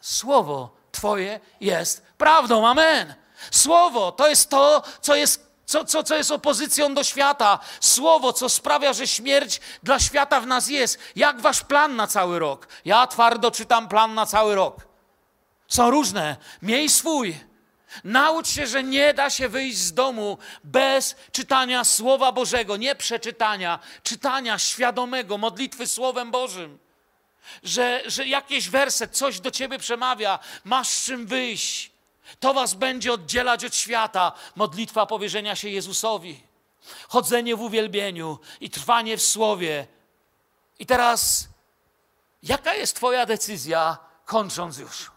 Słowo 0.00 0.70
Twoje 0.92 1.40
jest 1.60 2.02
prawdą. 2.18 2.66
Amen. 2.66 3.14
Słowo 3.50 4.12
to 4.12 4.28
jest 4.28 4.50
to, 4.50 4.82
co 5.00 5.14
jest 5.14 5.47
co, 5.68 5.84
co, 5.84 6.02
co 6.02 6.16
jest 6.16 6.30
opozycją 6.30 6.94
do 6.94 7.04
świata? 7.04 7.58
Słowo, 7.80 8.32
co 8.32 8.48
sprawia, 8.48 8.92
że 8.92 9.06
śmierć 9.06 9.60
dla 9.82 10.00
świata 10.00 10.40
w 10.40 10.46
nas 10.46 10.68
jest. 10.68 10.98
Jak 11.16 11.40
wasz 11.40 11.64
plan 11.64 11.96
na 11.96 12.06
cały 12.06 12.38
rok? 12.38 12.68
Ja 12.84 13.06
twardo 13.06 13.50
czytam 13.50 13.88
plan 13.88 14.14
na 14.14 14.26
cały 14.26 14.54
rok. 14.54 14.86
Są 15.68 15.90
różne. 15.90 16.36
Miej 16.62 16.88
swój. 16.88 17.40
Naucz 18.04 18.48
się, 18.48 18.66
że 18.66 18.82
nie 18.82 19.14
da 19.14 19.30
się 19.30 19.48
wyjść 19.48 19.78
z 19.78 19.94
domu 19.94 20.38
bez 20.64 21.16
czytania 21.32 21.84
Słowa 21.84 22.32
Bożego, 22.32 22.76
nie 22.76 22.94
przeczytania, 22.94 23.78
czytania 24.02 24.58
świadomego, 24.58 25.38
modlitwy 25.38 25.86
Słowem 25.86 26.30
Bożym. 26.30 26.78
Że, 27.62 28.02
że 28.06 28.26
jakiś 28.26 28.70
werset, 28.70 29.16
coś 29.16 29.40
do 29.40 29.50
ciebie 29.50 29.78
przemawia, 29.78 30.38
masz 30.64 31.04
czym 31.04 31.26
wyjść. 31.26 31.97
To 32.40 32.54
was 32.54 32.74
będzie 32.74 33.12
oddzielać 33.12 33.64
od 33.64 33.74
świata. 33.74 34.32
Modlitwa 34.56 35.06
powierzenia 35.06 35.56
się 35.56 35.68
Jezusowi, 35.68 36.42
chodzenie 37.08 37.56
w 37.56 37.60
uwielbieniu 37.60 38.38
i 38.60 38.70
trwanie 38.70 39.16
w 39.16 39.22
słowie. 39.22 39.86
I 40.78 40.86
teraz, 40.86 41.48
jaka 42.42 42.74
jest 42.74 42.96
Twoja 42.96 43.26
decyzja, 43.26 43.98
kończąc 44.24 44.78
już? 44.78 45.10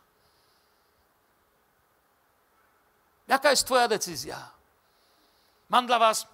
Jaka 3.27 3.49
jest 3.49 3.65
Twoja 3.65 3.87
decyzja? 3.87 4.51
Mam 5.69 5.87
dla 5.87 5.99
Was 5.99 6.27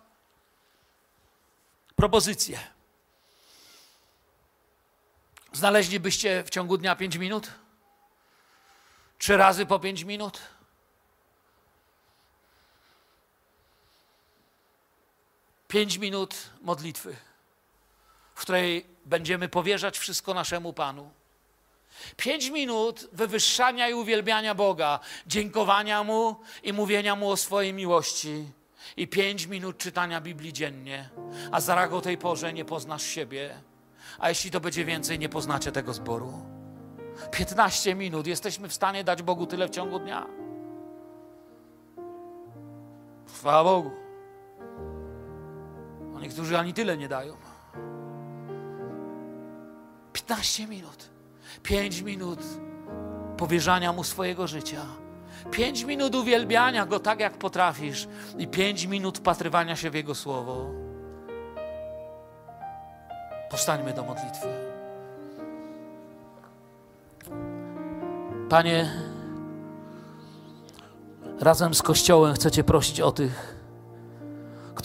propozycję. 1.96 2.60
Znaleźlibyście 5.54 6.44
w 6.44 6.50
ciągu 6.50 6.78
dnia 6.78 6.96
pięć 6.96 7.16
minut? 7.16 7.52
Trzy 9.18 9.38
razy 9.38 9.66
po 9.66 9.80
pięć 9.80 10.04
minut? 10.04 10.40
Pięć 15.68 15.98
minut 15.98 16.36
modlitwy, 16.62 17.16
w 18.36 18.42
której 18.42 18.86
będziemy 19.06 19.50
powierzać 19.50 19.98
wszystko 19.98 20.34
naszemu 20.34 20.74
Panu. 20.74 21.10
Pięć 22.18 22.50
minut 22.50 23.08
wywyższania 23.12 23.90
i 23.90 23.94
uwielbiania 23.94 24.56
Boga, 24.56 25.00
dziękowania 25.28 26.04
Mu 26.04 26.36
i 26.64 26.74
mówienia 26.74 27.16
Mu 27.16 27.30
o 27.30 27.38
swojej 27.38 27.74
miłości. 27.74 28.52
I 28.98 29.08
pięć 29.08 29.46
minut 29.46 29.78
czytania 29.78 30.22
Biblii 30.22 30.54
dziennie, 30.54 31.10
a 31.52 31.62
zaraz 31.62 31.92
o 31.92 32.02
tej 32.02 32.18
porze 32.18 32.54
nie 32.54 32.66
poznasz 32.66 33.04
siebie. 33.04 33.62
A 34.20 34.30
jeśli 34.30 34.52
to 34.52 34.60
będzie 34.60 34.86
więcej, 34.86 35.20
nie 35.20 35.30
poznacie 35.30 35.72
tego 35.72 35.94
zboru. 35.94 36.34
Piętnaście 37.32 37.96
minut 37.96 38.28
jesteśmy 38.28 38.70
w 38.70 38.74
stanie 38.74 39.04
dać 39.04 39.24
Bogu 39.24 39.48
tyle 39.48 39.68
w 39.68 39.70
ciągu 39.70 40.00
dnia. 40.00 40.28
Chwała 43.28 43.64
Bogu. 43.64 44.07
A 46.18 46.20
niektórzy 46.20 46.58
ani 46.58 46.74
tyle 46.74 46.98
nie 46.98 47.08
dają. 47.08 47.34
15 50.14 50.68
minut, 50.68 51.10
5 51.64 52.02
minut 52.02 52.40
powierzania 53.38 53.94
Mu 53.94 54.04
swojego 54.04 54.48
życia. 54.48 54.82
Pięć 55.52 55.84
minut 55.84 56.16
uwielbiania 56.16 56.86
Go 56.86 57.00
tak, 57.00 57.20
jak 57.20 57.38
potrafisz, 57.38 58.08
i 58.38 58.48
pięć 58.48 58.86
minut 58.86 59.18
wpatrywania 59.18 59.76
się 59.76 59.90
w 59.90 59.94
Jego 59.94 60.16
słowo. 60.16 60.66
Powstańmy 63.50 63.94
do 63.94 64.04
modlitwy. 64.04 64.48
Panie, 68.50 68.92
razem 71.40 71.74
z 71.74 71.82
Kościołem 71.82 72.34
chcecie 72.34 72.64
prosić 72.64 73.02
o 73.02 73.12
tych, 73.12 73.57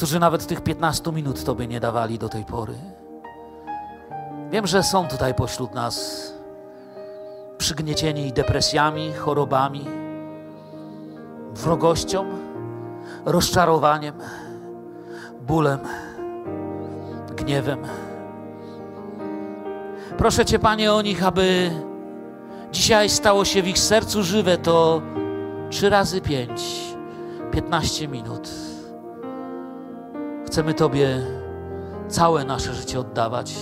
którzy 0.02 0.18
nawet 0.18 0.46
tych 0.46 0.60
15 0.60 1.12
minut 1.12 1.44
Tobie 1.44 1.66
nie 1.66 1.80
dawali 1.80 2.18
do 2.18 2.28
tej 2.28 2.44
pory. 2.44 2.74
Wiem, 4.50 4.66
że 4.66 4.82
są 4.82 5.08
tutaj 5.08 5.34
pośród 5.34 5.74
nas 5.74 6.26
przygniecieni 7.58 8.32
depresjami, 8.32 9.12
chorobami, 9.12 9.86
wrogością, 11.54 12.24
rozczarowaniem, 13.24 14.14
bólem, 15.40 15.78
gniewem. 17.36 17.78
Proszę 20.18 20.44
Cię, 20.44 20.58
Panie, 20.58 20.92
o 20.92 21.02
nich, 21.02 21.26
aby 21.26 21.70
dzisiaj 22.72 23.08
stało 23.08 23.44
się 23.44 23.62
w 23.62 23.68
ich 23.68 23.78
sercu 23.78 24.22
żywe 24.22 24.58
to 24.58 25.02
trzy 25.70 25.90
razy 25.90 26.20
pięć, 26.20 26.62
piętnaście 27.52 28.08
minut. 28.08 28.71
Chcemy 30.52 30.74
Tobie 30.74 31.20
całe 32.08 32.44
nasze 32.44 32.74
życie 32.74 33.00
oddawać, 33.00 33.54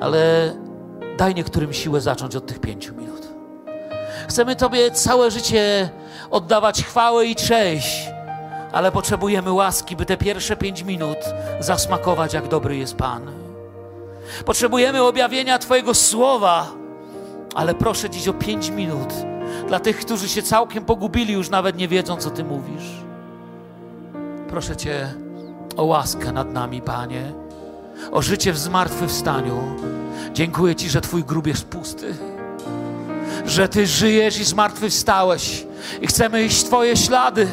ale 0.00 0.52
daj 1.18 1.34
niektórym 1.34 1.72
siłę 1.72 2.00
zacząć 2.00 2.36
od 2.36 2.46
tych 2.46 2.60
pięciu 2.60 2.94
minut. 2.94 3.28
Chcemy 4.28 4.56
Tobie 4.56 4.90
całe 4.90 5.30
życie 5.30 5.90
oddawać 6.30 6.84
chwałę 6.84 7.26
i 7.26 7.34
cześć, 7.34 8.08
ale 8.72 8.92
potrzebujemy 8.92 9.52
łaski, 9.52 9.96
by 9.96 10.06
te 10.06 10.16
pierwsze 10.16 10.56
pięć 10.56 10.82
minut 10.82 11.18
zasmakować, 11.60 12.34
jak 12.34 12.48
dobry 12.48 12.76
jest 12.76 12.96
Pan. 12.96 13.30
Potrzebujemy 14.44 15.02
objawienia 15.02 15.58
Twojego 15.58 15.94
słowa, 15.94 16.66
ale 17.54 17.74
proszę 17.74 18.10
dziś 18.10 18.28
o 18.28 18.32
pięć 18.32 18.70
minut 18.70 19.14
dla 19.68 19.80
tych, 19.80 19.98
którzy 19.98 20.28
się 20.28 20.42
całkiem 20.42 20.84
pogubili, 20.84 21.32
już 21.32 21.50
nawet 21.50 21.76
nie 21.76 21.88
wiedzą, 21.88 22.16
co 22.16 22.30
Ty 22.30 22.44
mówisz. 22.44 22.90
Proszę 24.48 24.76
Cię 24.76 25.14
o 25.76 25.84
łaskę 25.84 26.32
nad 26.32 26.52
nami, 26.52 26.82
Panie, 26.82 27.32
o 28.12 28.22
życie 28.22 28.52
w 28.52 28.58
zmartwychwstaniu. 28.58 29.76
Dziękuję 30.32 30.76
Ci, 30.76 30.90
że 30.90 31.00
Twój 31.00 31.24
grób 31.24 31.46
jest 31.46 31.64
pusty, 31.64 32.14
że 33.46 33.68
Ty 33.68 33.86
żyjesz 33.86 34.38
i 34.40 34.44
zmartwychwstałeś 34.44 35.66
i 36.00 36.06
chcemy 36.06 36.44
iść 36.44 36.64
Twoje 36.64 36.96
ślady. 36.96 37.46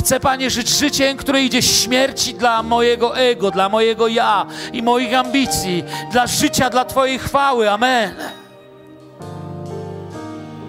Chcę, 0.00 0.20
Panie, 0.20 0.50
żyć 0.50 0.68
życiem, 0.68 1.16
które 1.16 1.42
idzie 1.42 1.62
śmierci 1.62 2.34
dla 2.34 2.62
mojego 2.62 3.16
ego, 3.16 3.50
dla 3.50 3.68
mojego 3.68 4.08
ja 4.08 4.46
i 4.72 4.82
moich 4.82 5.14
ambicji, 5.14 5.84
dla 6.12 6.26
życia, 6.26 6.70
dla 6.70 6.84
Twojej 6.84 7.18
chwały. 7.18 7.70
Amen. 7.70 8.14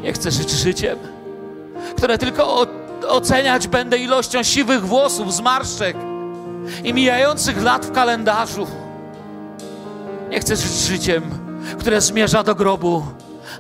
Nie 0.02 0.14
chcę 0.14 0.32
żyć 0.32 0.52
życiem, 0.52 1.00
które 1.98 2.18
tylko 2.18 2.68
oceniać 3.08 3.68
będę 3.68 3.98
ilością 3.98 4.44
siwych 4.44 4.86
włosów, 4.86 5.34
zmarszczek 5.34 6.09
i 6.84 6.94
mijających 6.94 7.64
lat 7.64 7.86
w 7.86 7.92
kalendarzu. 7.92 8.68
Nie 10.30 10.40
chcę 10.40 10.56
żyć 10.56 10.72
życiem, 10.72 11.24
które 11.80 12.02
zmierza 12.02 12.44
do 12.44 12.56
grobu, 12.56 13.06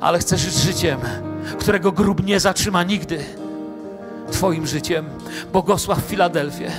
ale 0.01 0.19
chcę 0.19 0.37
żyć 0.37 0.53
życiem, 0.53 0.99
którego 1.59 1.91
grób 1.91 2.25
nie 2.25 2.39
zatrzyma 2.39 2.83
nigdy. 2.83 3.25
Twoim 4.31 4.67
życiem. 4.67 5.05
Bogosław 5.53 5.99
Filadelfię. 5.99 6.71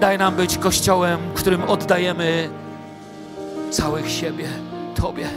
Daj 0.00 0.18
nam 0.18 0.34
być 0.34 0.58
kościołem, 0.58 1.18
którym 1.34 1.62
oddajemy 1.64 2.48
całych 3.70 4.10
siebie 4.10 4.48
Tobie, 4.94 5.28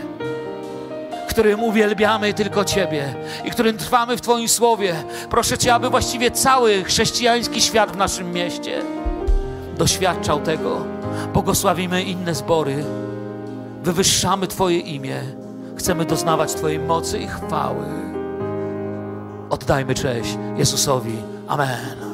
którym 1.29 1.63
uwielbiamy 1.63 2.33
tylko 2.33 2.65
Ciebie 2.65 3.13
i 3.45 3.51
którym 3.51 3.77
trwamy 3.77 4.17
w 4.17 4.21
Twoim 4.21 4.49
słowie. 4.49 4.95
Proszę 5.29 5.57
Cię, 5.57 5.73
aby 5.73 5.89
właściwie 5.89 6.31
cały 6.31 6.83
chrześcijański 6.83 7.61
świat 7.61 7.91
w 7.91 7.97
naszym 7.97 8.31
mieście 8.31 8.81
doświadczał 9.77 10.39
tego. 10.39 10.77
Błogosławimy 11.33 12.03
inne 12.03 12.35
zbory, 12.35 12.83
wywyższamy 13.83 14.47
Twoje 14.47 14.79
imię, 14.79 15.21
chcemy 15.77 16.05
doznawać 16.05 16.53
Twojej 16.53 16.79
mocy 16.79 17.19
i 17.19 17.27
chwały. 17.27 17.85
Oddajmy 19.49 19.95
cześć 19.95 20.37
Jezusowi. 20.57 21.15
Amen. 21.47 22.10